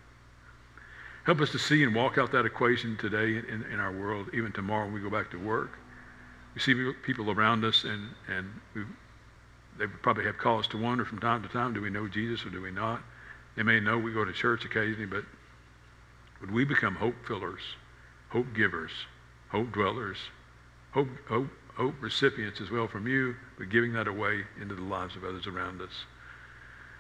Help 1.26 1.42
us 1.42 1.52
to 1.52 1.60
see 1.60 1.84
and 1.84 1.94
walk 1.94 2.18
out 2.18 2.32
that 2.32 2.46
equation 2.46 2.98
today 2.98 3.38
in, 3.38 3.66
in 3.72 3.80
our 3.80 3.92
world, 3.92 4.30
even 4.34 4.52
tomorrow 4.52 4.86
when 4.86 4.94
we 4.94 5.02
go 5.02 5.10
back 5.10 5.30
to 5.32 5.38
work. 5.38 5.78
We 6.56 6.62
see 6.62 6.92
people 7.04 7.30
around 7.30 7.64
us, 7.64 7.84
and, 7.84 8.10
and 8.28 8.48
they 9.78 9.88
probably 9.88 10.26
have 10.26 10.38
cause 10.38 10.68
to 10.70 10.78
wonder 10.78 11.06
from 11.06 11.20
time 11.20 11.42
to 11.44 11.50
time 11.50 11.74
do 11.74 11.82
we 11.82 11.90
know 11.90 12.08
Jesus 12.08 12.46
or 12.46 12.50
do 12.50 12.62
we 12.62 12.72
not? 12.72 13.02
They 13.56 13.64
may 13.64 13.80
know 13.80 13.98
we 13.98 14.12
go 14.14 14.26
to 14.26 14.34
church 14.34 14.66
occasionally, 14.66 15.06
but 15.06 15.24
would 16.42 16.52
we 16.52 16.66
become 16.66 16.96
hope 16.96 17.16
fillers, 17.28 17.62
hope 18.30 18.48
givers, 18.56 18.92
hope 19.50 19.72
dwellers, 19.72 20.18
hope, 20.92 21.10
hope, 21.28 21.50
hope 21.76 21.96
recipients 22.02 22.62
as 22.62 22.72
well 22.72 22.88
from 22.88 23.08
you, 23.08 23.36
but 23.58 23.70
giving 23.70 23.94
that 23.94 24.08
away 24.08 24.44
into 24.62 24.76
the 24.76 24.82
lives 24.82 25.16
of 25.16 25.24
others 25.24 25.48
around 25.48 25.82
us? 25.82 26.06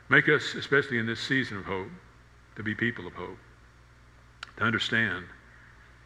Make 0.09 0.27
us, 0.27 0.55
especially 0.55 0.97
in 0.97 1.05
this 1.05 1.19
season 1.19 1.57
of 1.57 1.65
hope, 1.65 1.89
to 2.55 2.63
be 2.63 2.75
people 2.75 3.07
of 3.07 3.13
hope, 3.13 3.37
to 4.59 4.65
understand 4.65 5.25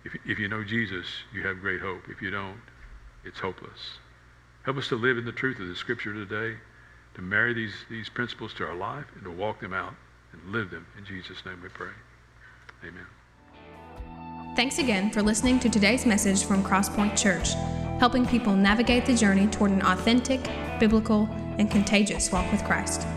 if, 0.06 0.16
if 0.26 0.40
you 0.40 0.48
know 0.48 0.64
Jesus, 0.64 1.06
you 1.34 1.44
have 1.44 1.60
great 1.60 1.82
hope. 1.82 2.04
If 2.10 2.22
you 2.22 2.30
don't, 2.30 2.62
it's 3.26 3.40
hopeless. 3.40 3.98
Help 4.64 4.78
us 4.78 4.88
to 4.90 4.96
live 4.96 5.18
in 5.18 5.26
the 5.26 5.32
truth 5.32 5.60
of 5.60 5.68
the 5.68 5.76
Scripture 5.76 6.14
today, 6.14 6.58
to 7.16 7.22
marry 7.22 7.54
these, 7.54 7.74
these 7.90 8.10
principles 8.10 8.54
to 8.56 8.66
our 8.66 8.76
life, 8.76 9.06
and 9.16 9.24
to 9.24 9.32
walk 9.32 9.60
them 9.60 9.74
out 9.74 9.94
and 10.32 10.52
live 10.52 10.72
them. 10.72 10.86
In 10.98 11.06
Jesus' 11.06 11.46
name 11.46 11.60
we 11.62 11.70
pray. 11.70 11.92
Amen. 12.84 14.56
Thanks 14.56 14.78
again 14.78 15.10
for 15.12 15.22
listening 15.22 15.60
to 15.60 15.70
today's 15.70 16.06
message 16.06 16.46
from 16.46 16.64
Crosspoint 16.64 17.18
Church, 17.18 17.54
helping 18.00 18.26
people 18.26 18.56
navigate 18.56 19.06
the 19.06 19.16
journey 19.16 19.48
toward 19.48 19.72
an 19.72 19.82
authentic, 19.82 20.48
biblical, 20.80 21.28
and 21.58 21.72
contagious 21.72 22.32
walk 22.32 22.52
with 22.52 22.64
Christ. 22.64 23.08